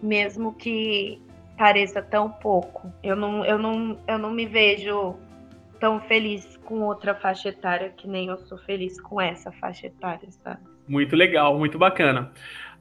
mesmo 0.00 0.54
que 0.54 1.20
pareça 1.58 2.00
tão 2.00 2.30
pouco. 2.30 2.92
Eu 3.02 3.16
não, 3.16 3.44
eu 3.44 3.58
não, 3.58 3.98
eu 4.06 4.18
não 4.18 4.30
me 4.30 4.46
vejo 4.46 5.16
tão 5.80 5.98
feliz 5.98 6.56
com 6.58 6.82
outra 6.82 7.12
faixa 7.12 7.48
etária 7.48 7.88
que 7.88 8.06
nem 8.06 8.28
eu 8.28 8.38
sou 8.38 8.56
feliz 8.58 9.00
com 9.00 9.20
essa 9.20 9.50
faixa 9.50 9.88
etária, 9.88 10.30
sabe? 10.30 10.60
Muito 10.86 11.16
legal, 11.16 11.58
muito 11.58 11.76
bacana. 11.76 12.30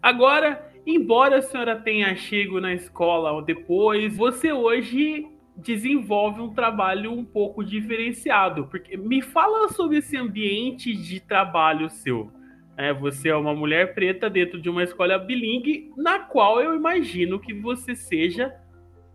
Agora, 0.03 0.68
embora 0.95 1.37
a 1.37 1.41
senhora 1.41 1.75
tenha 1.75 2.15
chego 2.15 2.59
na 2.59 2.73
escola 2.73 3.41
depois, 3.41 4.15
você 4.15 4.51
hoje 4.51 5.27
desenvolve 5.55 6.41
um 6.41 6.53
trabalho 6.53 7.11
um 7.11 7.23
pouco 7.23 7.63
diferenciado. 7.63 8.67
Porque 8.67 8.97
me 8.97 9.21
fala 9.21 9.69
sobre 9.69 9.97
esse 9.97 10.17
ambiente 10.17 10.93
de 10.95 11.19
trabalho 11.19 11.89
seu. 11.89 12.31
É, 12.77 12.93
você 12.93 13.29
é 13.29 13.35
uma 13.35 13.53
mulher 13.53 13.93
preta 13.93 14.29
dentro 14.29 14.61
de 14.61 14.69
uma 14.69 14.83
escola 14.83 15.17
bilingue, 15.17 15.91
na 15.97 16.19
qual 16.19 16.61
eu 16.61 16.73
imagino 16.75 17.39
que 17.39 17.53
você 17.53 17.93
seja 17.93 18.55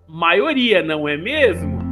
maioria, 0.06 0.82
não 0.82 1.08
é 1.08 1.16
mesmo? 1.16 1.84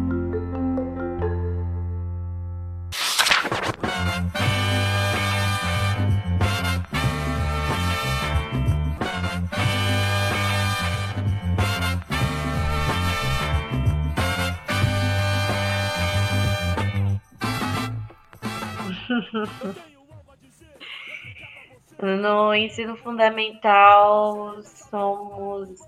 No 22.01 22.55
ensino 22.55 22.97
fundamental 22.97 24.63
somos 24.63 25.81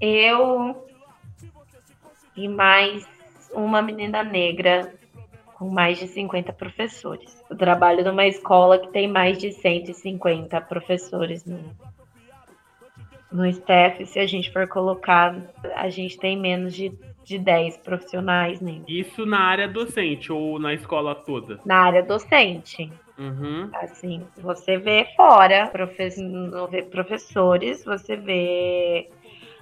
eu 0.00 0.88
e 2.36 2.48
mais 2.48 3.06
uma 3.52 3.82
menina 3.82 4.22
negra 4.22 4.94
com 5.54 5.68
mais 5.68 5.98
de 5.98 6.08
50 6.08 6.52
professores. 6.54 7.44
Eu 7.50 7.56
trabalho 7.56 8.02
numa 8.02 8.26
escola 8.26 8.78
que 8.78 8.88
tem 8.88 9.06
mais 9.06 9.36
de 9.36 9.52
150 9.52 10.58
professores 10.62 11.44
no, 11.44 11.60
no 13.30 13.46
staff. 13.46 14.06
Se 14.06 14.18
a 14.18 14.26
gente 14.26 14.50
for 14.50 14.66
colocar, 14.66 15.36
a 15.74 15.90
gente 15.90 16.18
tem 16.18 16.34
menos 16.34 16.74
de 16.74 16.90
de 17.30 17.38
10 17.38 17.76
profissionais 17.76 18.60
negros. 18.60 18.86
Isso 18.88 19.24
na 19.24 19.38
área 19.38 19.68
docente 19.68 20.32
ou 20.32 20.58
na 20.58 20.74
escola 20.74 21.14
toda? 21.14 21.60
Na 21.64 21.84
área 21.84 22.02
docente. 22.02 22.92
Uhum. 23.16 23.70
Assim, 23.74 24.26
você 24.38 24.76
vê 24.76 25.06
fora, 25.14 25.68
profe 25.68 26.08
professores, 26.90 27.84
você 27.84 28.16
vê. 28.16 29.08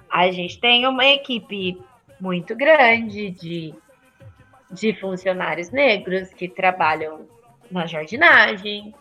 A 0.09 0.31
gente 0.31 0.59
tem 0.59 0.87
uma 0.87 1.05
equipe 1.05 1.79
muito 2.19 2.55
grande 2.55 3.29
de, 3.29 3.75
de 4.71 4.93
funcionários 4.99 5.69
negros 5.69 6.33
que 6.33 6.47
trabalham 6.47 7.27
na 7.69 7.85
jardinagem, 7.85 8.95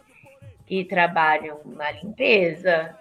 que 0.66 0.84
trabalham 0.84 1.60
na 1.64 1.90
limpeza, 1.92 2.94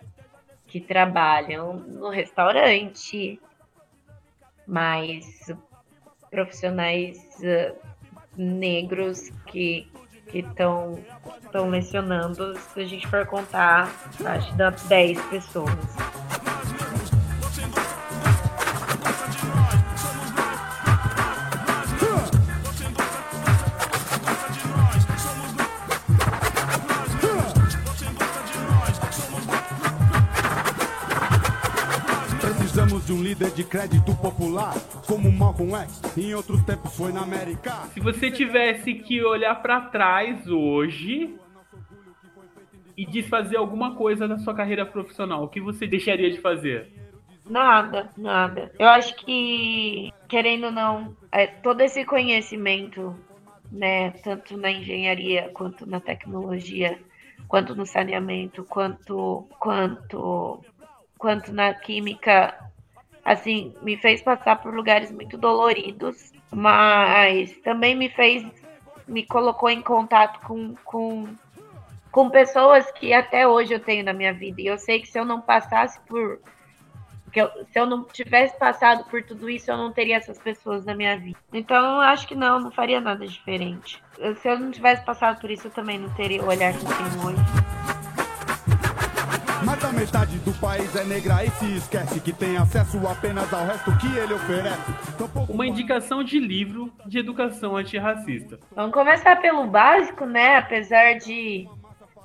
que 0.65 0.79
trabalham 0.79 1.73
no 1.73 2.09
restaurante, 2.09 3.37
mas 4.67 5.25
profissionais 6.29 7.17
uh, 7.39 7.75
negros 8.35 9.29
que 9.47 9.89
estão 10.33 10.99
estão 11.45 11.69
lecionando, 11.69 12.57
se 12.57 12.81
a 12.81 12.85
gente 12.85 13.07
for 13.07 13.25
contar, 13.25 13.89
acho 14.25 14.51
que 14.51 14.57
dá 14.57 14.69
10 14.69 15.21
pessoas. 15.27 16.26
Crédito 33.67 34.15
popular, 34.15 34.73
como 35.05 35.31
Malcolm 35.31 35.75
X, 35.75 36.17
em 36.17 36.33
outros 36.33 36.63
tempos 36.63 36.95
foi 36.95 37.11
na 37.11 37.21
América. 37.21 37.71
Se 37.93 37.99
você 37.99 38.31
tivesse 38.31 38.93
que 38.93 39.23
olhar 39.23 39.55
para 39.61 39.81
trás 39.81 40.47
hoje 40.47 41.35
e 42.95 43.05
desfazer 43.05 43.57
alguma 43.57 43.95
coisa 43.95 44.27
na 44.27 44.37
sua 44.39 44.55
carreira 44.55 44.85
profissional, 44.85 45.43
o 45.43 45.49
que 45.49 45.59
você 45.59 45.85
deixaria 45.85 46.31
de 46.31 46.39
fazer? 46.39 46.91
Nada, 47.49 48.09
nada. 48.17 48.71
Eu 48.79 48.87
acho 48.87 49.15
que, 49.17 50.11
querendo 50.27 50.65
ou 50.65 50.71
não, 50.71 51.15
é, 51.31 51.47
todo 51.47 51.81
esse 51.81 52.03
conhecimento, 52.05 53.15
né, 53.71 54.11
tanto 54.23 54.57
na 54.57 54.71
engenharia 54.71 55.49
quanto 55.53 55.85
na 55.85 55.99
tecnologia, 55.99 56.97
quanto 57.47 57.75
no 57.75 57.85
saneamento, 57.85 58.63
quanto, 58.63 59.47
quanto, 59.59 60.63
quanto 61.17 61.53
na 61.53 61.73
química, 61.73 62.66
assim, 63.27 63.73
me 63.81 63.97
fez 63.97 64.21
passar 64.21 64.55
por 64.55 64.73
lugares 64.73 65.11
muito 65.11 65.37
doloridos, 65.37 66.31
mas 66.49 67.51
também 67.57 67.93
me 67.93 68.07
fez 68.07 68.41
me 69.05 69.25
colocou 69.25 69.69
em 69.69 69.81
contato 69.81 70.39
com, 70.45 70.75
com, 70.83 71.27
com 72.09 72.29
pessoas 72.29 72.89
que 72.91 73.13
até 73.13 73.45
hoje 73.45 73.73
eu 73.73 73.79
tenho 73.79 74.03
na 74.03 74.13
minha 74.13 74.33
vida. 74.33 74.61
E 74.61 74.67
eu 74.67 74.77
sei 74.77 75.01
que 75.01 75.07
se 75.07 75.19
eu 75.19 75.25
não 75.25 75.41
passasse 75.41 75.99
por. 76.01 76.39
Que 77.31 77.41
eu, 77.41 77.49
se 77.71 77.77
eu 77.77 77.85
não 77.85 78.05
tivesse 78.05 78.57
passado 78.57 79.03
por 79.09 79.21
tudo 79.21 79.49
isso, 79.49 79.69
eu 79.69 79.77
não 79.77 79.91
teria 79.91 80.15
essas 80.15 80.39
pessoas 80.39 80.85
na 80.85 80.95
minha 80.95 81.17
vida. 81.17 81.37
Então 81.53 81.99
acho 82.01 82.27
que 82.27 82.35
não, 82.35 82.59
não 82.59 82.71
faria 82.71 83.01
nada 83.01 83.27
diferente. 83.27 84.01
Se 84.41 84.47
eu 84.47 84.57
não 84.57 84.71
tivesse 84.71 85.03
passado 85.03 85.39
por 85.39 85.51
isso, 85.51 85.67
eu 85.67 85.71
também 85.71 85.99
não 85.99 86.09
teria 86.15 86.41
o 86.41 86.47
olhar 86.47 86.73
que 86.73 86.85
eu 86.85 86.89
tenho 86.89 87.27
hoje. 87.27 87.96
Mas 89.67 89.83
a 89.83 89.91
metade 89.91 90.37
do 90.39 90.53
país 90.61 90.95
é 90.95 91.03
negra 91.03 91.43
e 91.43 91.49
se 91.49 91.75
esquece 91.75 92.21
que 92.21 92.31
tem 92.31 92.55
acesso 92.55 93.05
apenas 93.05 93.51
ao 93.51 93.65
resto 93.65 93.97
que 93.97 94.07
ele 94.17 94.33
oferece. 94.33 94.93
Uma 95.49 95.67
indicação 95.67 96.23
de 96.23 96.39
livro 96.39 96.89
de 97.05 97.19
educação 97.19 97.75
antirracista. 97.75 98.57
Vamos 98.73 98.93
começar 98.93 99.35
pelo 99.41 99.67
básico, 99.67 100.25
né? 100.25 100.55
Apesar 100.55 101.15
de 101.15 101.67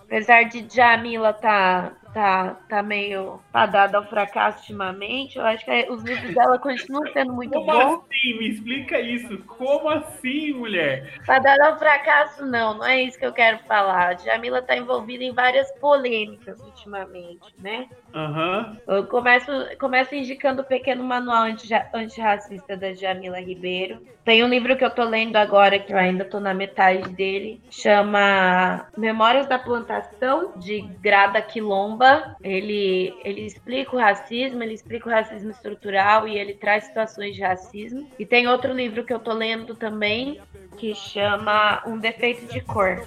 apesar 0.04 0.44
de 0.44 0.64
Jamila 0.72 1.32
tá 1.32 1.90
tá, 2.12 2.54
tá 2.68 2.82
meio 2.82 3.40
fadada 3.52 3.98
ao 3.98 4.08
fracasso 4.08 4.58
ultimamente. 4.60 5.38
Eu 5.38 5.44
acho 5.46 5.64
que 5.64 5.90
os 5.90 6.02
livros 6.04 6.32
dela 6.34 6.58
continuam 6.58 7.10
sendo 7.12 7.32
muito 7.32 7.52
Como 7.58 7.72
bons. 7.72 8.02
assim? 8.04 8.38
Me 8.38 8.48
explica 8.48 9.00
isso. 9.00 9.44
Como 9.46 9.88
assim, 9.88 10.52
mulher? 10.52 11.12
Fadada 11.26 11.68
ao 11.68 11.78
fracasso, 11.78 12.44
não, 12.46 12.74
não 12.78 12.84
é 12.84 13.02
isso 13.02 13.18
que 13.18 13.26
eu 13.26 13.32
quero 13.32 13.58
falar. 13.66 14.18
Jamila 14.18 14.62
tá 14.62 14.76
envolvida 14.76 15.24
em 15.24 15.32
várias 15.34 15.66
polêmicas 15.80 16.60
ultimamente, 16.62 17.52
né? 17.58 17.86
Aham. 18.14 18.76
Eu 18.86 19.06
começo, 19.06 19.50
começo 19.78 20.14
indicando 20.14 20.62
o 20.62 20.66
pequeno 20.66 21.02
manual 21.04 21.44
anti- 21.44 21.68
antirracista 21.94 22.76
da 22.76 22.92
Jamila 22.92 23.40
Ribeiro. 23.40 24.00
Tem 24.24 24.44
um 24.44 24.48
livro 24.48 24.76
que 24.76 24.84
eu 24.84 24.90
tô 24.94 25.02
lendo 25.04 25.36
agora, 25.36 25.78
que 25.78 25.92
eu 25.92 25.96
ainda 25.98 26.24
tô 26.24 26.38
na 26.38 26.54
metade 26.54 27.08
dele, 27.14 27.60
chama 27.70 28.86
Memórias 28.96 29.48
da 29.48 29.58
Plantação, 29.58 30.52
de 30.58 30.80
Grada 31.00 31.40
Quilomba. 31.42 32.01
Ele, 32.42 33.14
ele 33.24 33.46
explica 33.46 33.94
o 33.94 33.98
racismo, 33.98 34.62
ele 34.62 34.74
explica 34.74 35.08
o 35.08 35.12
racismo 35.12 35.50
estrutural 35.50 36.26
e 36.26 36.38
ele 36.38 36.54
traz 36.54 36.84
situações 36.84 37.34
de 37.34 37.42
racismo. 37.42 38.08
E 38.18 38.26
tem 38.26 38.46
outro 38.48 38.72
livro 38.72 39.04
que 39.04 39.12
eu 39.12 39.18
tô 39.18 39.32
lendo 39.32 39.74
também, 39.74 40.40
que 40.78 40.94
chama 40.94 41.82
Um 41.86 41.98
Defeito 41.98 42.46
de 42.52 42.60
Cor, 42.60 43.02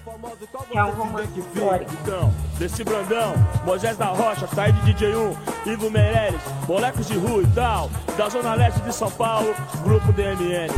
que 0.70 0.78
é 0.78 0.84
um 0.84 0.92
romance 0.92 1.40
histórico. 1.40 1.92
Então, 2.02 2.32
desse 2.58 2.84
Brandão, 2.84 3.34
Moisés 3.66 3.98
da 3.98 4.08
Rocha, 4.08 4.48
Said 4.48 4.76
DJ1, 4.86 5.36
Ivo 5.68 5.90
Meirelles, 5.90 6.42
Molecos 6.68 7.08
de 7.08 7.18
Rua 7.18 7.44
e 7.44 7.48
tal, 7.54 7.90
da 8.18 8.30
Zona 8.30 8.54
Leste 8.56 8.82
de 8.82 8.94
São 8.94 9.12
Paulo, 9.12 9.54
Grupo 9.84 10.14
DMN. 10.14 10.70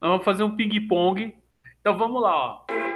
Vamos 0.00 0.24
fazer 0.24 0.44
um 0.44 0.54
ping-pong. 0.54 1.34
Então 1.80 1.96
vamos 1.96 2.22
lá, 2.22 2.36
ó. 2.36 2.87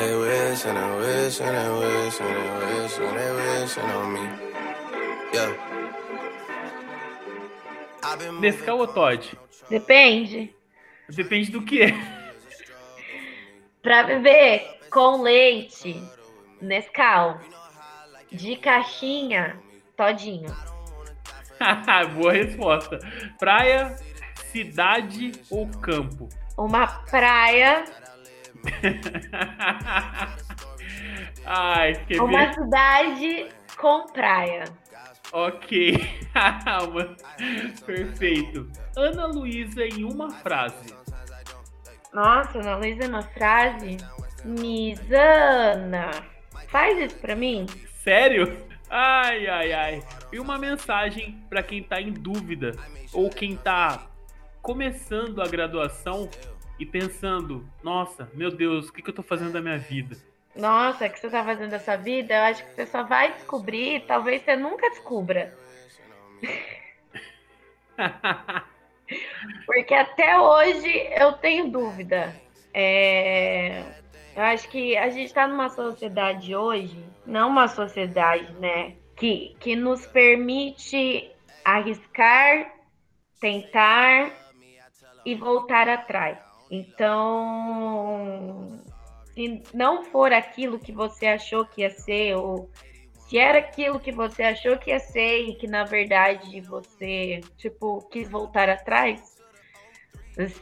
They 0.00 0.16
wish 0.16 0.64
and 0.64 0.78
they 0.78 0.96
wish 0.96 1.40
and 1.42 1.54
they 1.54 1.68
wish 1.78 2.20
and 2.20 2.34
they 2.34 2.80
wish 2.80 2.98
and 2.98 3.18
they 3.18 3.60
wishing 3.60 3.84
on 3.84 4.12
me. 4.14 4.20
Yeah. 5.34 5.52
Nescau 8.40 8.78
ou 8.78 8.86
Todd? 8.86 9.36
Depende. 9.68 10.54
Depende 11.10 11.50
do 11.50 11.60
que 11.60 11.82
é. 11.82 11.92
Pra 13.82 14.04
beber 14.04 14.78
com 14.90 15.20
leite, 15.20 16.02
Nescau. 16.62 17.38
De 18.32 18.56
caixinha, 18.56 19.60
todinho. 19.98 20.56
Boa 22.16 22.32
resposta. 22.32 23.00
Praia, 23.38 23.96
cidade 24.50 25.32
ou 25.50 25.68
campo? 25.68 26.26
Uma 26.56 26.86
praia, 26.86 27.84
Ai, 31.46 31.94
quer 32.06 32.20
uma 32.20 32.52
cidade 32.52 33.48
com 33.76 34.06
praia. 34.06 34.64
Ok. 35.32 35.96
Perfeito. 37.86 38.70
Ana 38.96 39.26
Luísa 39.26 39.84
em 39.84 40.04
uma 40.04 40.30
frase. 40.30 40.94
Nossa, 42.12 42.58
Ana 42.58 42.76
Luísa, 42.76 43.08
uma 43.08 43.22
frase. 43.22 43.96
Misana. 44.44 46.10
Faz 46.68 46.98
isso 46.98 47.16
pra 47.16 47.36
mim? 47.36 47.66
Sério? 48.02 48.56
Ai, 48.88 49.46
ai, 49.46 49.72
ai. 49.72 50.02
E 50.32 50.40
uma 50.40 50.58
mensagem 50.58 51.40
para 51.48 51.62
quem 51.62 51.82
tá 51.82 52.00
em 52.00 52.12
dúvida 52.12 52.72
ou 53.12 53.30
quem 53.30 53.56
tá 53.56 54.06
começando 54.60 55.40
a 55.40 55.46
graduação 55.46 56.28
e 56.80 56.86
pensando: 56.86 57.68
nossa, 57.82 58.28
meu 58.32 58.50
Deus, 58.50 58.88
o 58.88 58.92
que, 58.92 59.02
que 59.02 59.10
eu 59.10 59.14
tô 59.14 59.22
fazendo 59.22 59.52
da 59.52 59.60
minha 59.60 59.78
vida? 59.78 60.16
Nossa, 60.56 61.06
o 61.06 61.10
que 61.10 61.20
você 61.20 61.30
tá 61.30 61.44
fazendo 61.44 61.70
dessa 61.70 61.96
vida? 61.96 62.34
Eu 62.34 62.42
acho 62.42 62.64
que 62.64 62.72
você 62.74 62.86
só 62.86 63.04
vai 63.04 63.32
descobrir, 63.34 64.04
talvez 64.06 64.42
você 64.42 64.56
nunca 64.56 64.88
descubra. 64.90 65.54
Porque 69.66 69.94
até 69.94 70.38
hoje 70.38 70.90
eu 71.16 71.34
tenho 71.34 71.70
dúvida. 71.70 72.34
É, 72.72 73.82
Eu 74.34 74.42
acho 74.42 74.68
que 74.68 74.96
a 74.96 75.08
gente 75.10 75.26
está 75.26 75.46
numa 75.46 75.68
sociedade 75.68 76.54
hoje, 76.54 77.04
não 77.26 77.48
uma 77.48 77.68
sociedade, 77.68 78.52
né, 78.54 78.96
que, 79.16 79.56
que 79.60 79.76
nos 79.76 80.06
permite 80.06 81.30
arriscar, 81.64 82.72
tentar 83.40 84.32
e 85.24 85.34
voltar 85.34 85.88
atrás. 85.88 86.49
Então, 86.70 88.68
se 89.34 89.62
não 89.74 90.04
for 90.04 90.32
aquilo 90.32 90.78
que 90.78 90.92
você 90.92 91.26
achou 91.26 91.66
que 91.66 91.80
ia 91.80 91.90
ser, 91.90 92.36
ou 92.36 92.70
se 93.28 93.38
era 93.38 93.58
aquilo 93.58 93.98
que 93.98 94.12
você 94.12 94.44
achou 94.44 94.78
que 94.78 94.90
ia 94.90 95.00
ser 95.00 95.48
e 95.48 95.54
que 95.56 95.66
na 95.66 95.84
verdade 95.84 96.60
você, 96.60 97.40
tipo, 97.56 98.08
quis 98.08 98.30
voltar 98.30 98.68
atrás, 98.68 99.36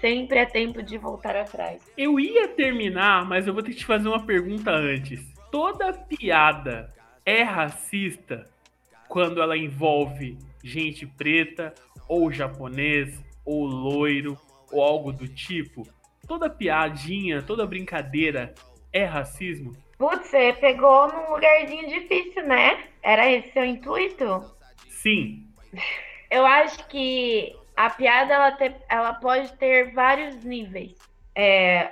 sempre 0.01 0.39
é 0.39 0.47
tempo 0.47 0.83
de 0.83 0.97
voltar 0.97 1.37
atrás. 1.37 1.83
Eu 1.97 2.19
ia 2.19 2.49
terminar, 2.49 3.27
mas 3.27 3.47
eu 3.47 3.53
vou 3.53 3.63
ter 3.63 3.73
que 3.73 3.79
te 3.79 3.87
fazer 3.87 4.09
uma 4.09 4.25
pergunta 4.25 4.71
antes. 4.71 5.21
Toda 5.51 5.93
piada 5.93 6.93
é 7.25 7.43
racista 7.43 8.49
quando 9.09 9.43
ela 9.43 9.57
envolve 9.57 10.39
gente 10.63 11.07
preta, 11.07 11.75
ou 12.09 12.33
japonês, 12.33 13.23
ou 13.45 13.65
loiro, 13.67 14.37
ou 14.71 14.83
algo 14.83 15.13
do 15.13 15.27
tipo? 15.27 15.87
Toda 16.29 16.51
piadinha, 16.51 17.43
toda 17.43 17.67
brincadeira 17.67 18.55
é 18.93 19.05
racismo? 19.05 19.73
Putz, 19.99 20.29
você 20.29 20.53
pegou 20.53 21.09
num 21.09 21.31
lugarzinho 21.33 21.89
difícil, 21.89 22.47
né? 22.47 22.85
Era 23.03 23.29
esse 23.31 23.51
seu 23.53 23.65
intuito? 23.65 24.45
Sim. 24.89 25.47
Eu 26.31 26.45
acho 26.45 26.87
que 26.89 27.57
a 27.75 27.89
piada 27.89 28.35
ela, 28.35 28.53
te- 28.53 28.77
ela 28.89 29.15
pode 29.15 29.51
ter 29.57 29.95
vários 29.95 30.45
níveis. 30.45 30.95
É, 31.35 31.91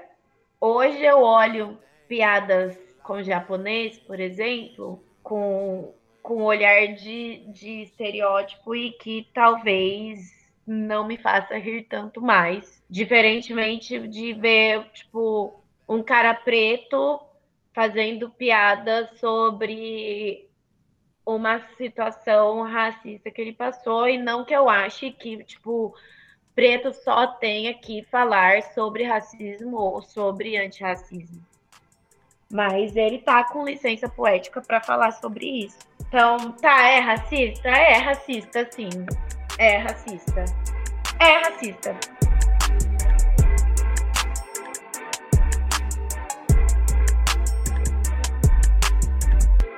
hoje 0.60 1.02
eu 1.02 1.22
olho 1.22 1.78
piadas 2.06 2.76
com 3.02 3.22
japonês, 3.22 3.98
por 4.00 4.20
exemplo, 4.20 5.02
com, 5.22 5.94
com 6.22 6.42
um 6.42 6.44
olhar 6.44 6.88
de, 6.88 7.46
de 7.50 7.82
estereótipo 7.84 8.74
e 8.74 8.90
que 8.92 9.26
talvez 9.32 10.20
não 10.66 11.06
me 11.06 11.16
faça 11.16 11.56
rir 11.56 11.84
tanto 11.84 12.20
mais. 12.20 12.82
Diferentemente 12.90 14.06
de 14.08 14.32
ver, 14.32 14.84
tipo, 14.92 15.62
um 15.88 16.02
cara 16.02 16.34
preto 16.34 17.20
fazendo 17.72 18.30
piada 18.30 19.10
sobre 19.20 20.48
uma 21.24 21.60
situação 21.76 22.62
racista 22.62 23.30
que 23.30 23.40
ele 23.40 23.52
passou 23.52 24.08
e 24.08 24.16
não 24.16 24.44
que 24.44 24.54
eu 24.54 24.68
ache 24.68 25.10
que, 25.10 25.42
tipo, 25.44 25.94
preto 26.54 26.92
só 26.92 27.26
tenha 27.26 27.74
que 27.74 28.02
falar 28.04 28.62
sobre 28.72 29.04
racismo 29.04 29.76
ou 29.76 30.00
sobre 30.02 30.56
antirracismo. 30.56 31.44
Mas 32.50 32.94
ele 32.94 33.18
tá 33.18 33.44
com 33.44 33.64
licença 33.64 34.08
poética 34.08 34.62
para 34.62 34.80
falar 34.80 35.10
sobre 35.10 35.66
isso. 35.66 35.78
Então, 36.08 36.52
tá, 36.52 36.88
é 36.88 37.00
racista? 37.00 37.68
É 37.68 37.98
racista, 37.98 38.66
sim. 38.70 38.88
É 39.58 39.78
racista. 39.78 40.44
É 41.18 41.38
racista. 41.38 41.98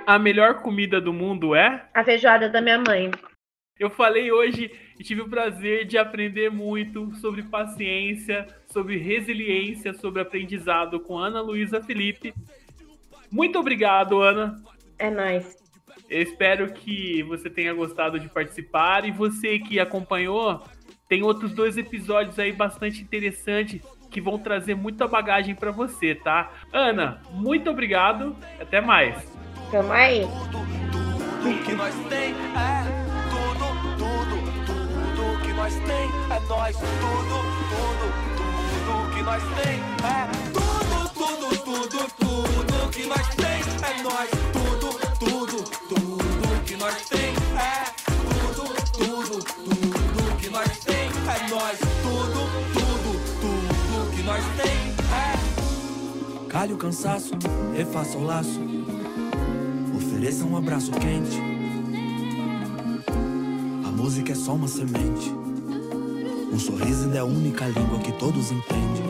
A 0.04 0.18
melhor 0.18 0.62
comida 0.62 1.00
do 1.00 1.12
mundo 1.12 1.54
é? 1.54 1.88
A 1.94 2.02
feijoada 2.02 2.48
da 2.48 2.60
minha 2.60 2.78
mãe. 2.78 3.10
Eu 3.78 3.88
falei 3.88 4.32
hoje 4.32 4.68
e 4.98 5.04
tive 5.04 5.20
o 5.20 5.28
prazer 5.28 5.84
de 5.84 5.96
aprender 5.96 6.50
muito 6.50 7.14
sobre 7.16 7.44
paciência, 7.44 8.48
sobre 8.72 8.96
resiliência, 8.96 9.94
sobre 9.94 10.20
aprendizado 10.20 10.98
com 10.98 11.16
Ana 11.16 11.40
Luísa 11.40 11.80
Felipe. 11.80 12.34
Muito 13.30 13.60
obrigado, 13.60 14.20
Ana. 14.20 14.60
É 14.98 15.08
nóis. 15.08 15.56
Eu 16.08 16.22
espero 16.22 16.72
que 16.72 17.22
você 17.22 17.50
tenha 17.50 17.72
gostado 17.74 18.18
de 18.18 18.28
participar 18.28 19.04
e 19.04 19.10
você 19.10 19.58
que 19.58 19.78
acompanhou, 19.78 20.62
tem 21.08 21.22
outros 21.22 21.52
dois 21.52 21.76
episódios 21.76 22.38
aí 22.38 22.52
bastante 22.52 23.02
interessantes 23.02 23.82
que 24.10 24.20
vão 24.20 24.38
trazer 24.38 24.74
muita 24.74 25.06
bagagem 25.06 25.54
para 25.54 25.70
você, 25.70 26.14
tá? 26.14 26.50
Ana, 26.72 27.20
muito 27.30 27.70
obrigado. 27.70 28.34
Até 28.58 28.80
mais. 28.80 29.30
Tamo 29.70 29.92
aí. 29.92 30.22
Tudo 31.42 31.62
que 31.64 31.72
nós 31.74 31.94
tem 32.08 32.30
é 32.32 32.98
tudo, 33.30 33.96
tudo, 33.98 34.36
tudo 34.66 35.42
que 35.42 35.52
nós 35.52 35.74
tem 35.74 36.08
é 36.36 36.40
nós. 36.48 36.76
Tudo, 36.76 37.38
tudo, 37.68 38.08
tudo 38.86 39.14
que 39.14 39.22
nós 39.22 39.42
tem 39.62 39.78
é 40.04 40.48
tudo, 40.52 41.08
tudo, 41.14 41.48
tudo, 41.64 41.98
tudo 42.18 42.90
que 42.90 43.06
nós 43.06 43.28
tem 43.36 43.60
é 43.90 44.02
nós. 44.02 44.47
Nós. 51.48 51.78
Tudo, 51.78 52.40
tudo, 52.74 53.18
tudo 53.40 54.16
que 54.16 54.22
nós 54.22 54.44
tem 54.60 54.70
é. 55.14 56.48
Calhe 56.48 56.72
o 56.72 56.76
cansaço, 56.76 57.32
refaça 57.74 58.16
o 58.18 58.24
laço. 58.24 58.60
Ofereça 59.96 60.44
um 60.44 60.56
abraço 60.56 60.90
quente. 60.92 61.38
A 63.86 63.90
música 63.90 64.32
é 64.32 64.34
só 64.34 64.54
uma 64.54 64.68
semente. 64.68 65.32
Um 66.52 66.58
sorriso 66.58 67.10
é 67.12 67.18
a 67.18 67.24
única 67.24 67.66
língua 67.66 67.98
que 68.00 68.12
todos 68.12 68.50
entendem. 68.50 69.07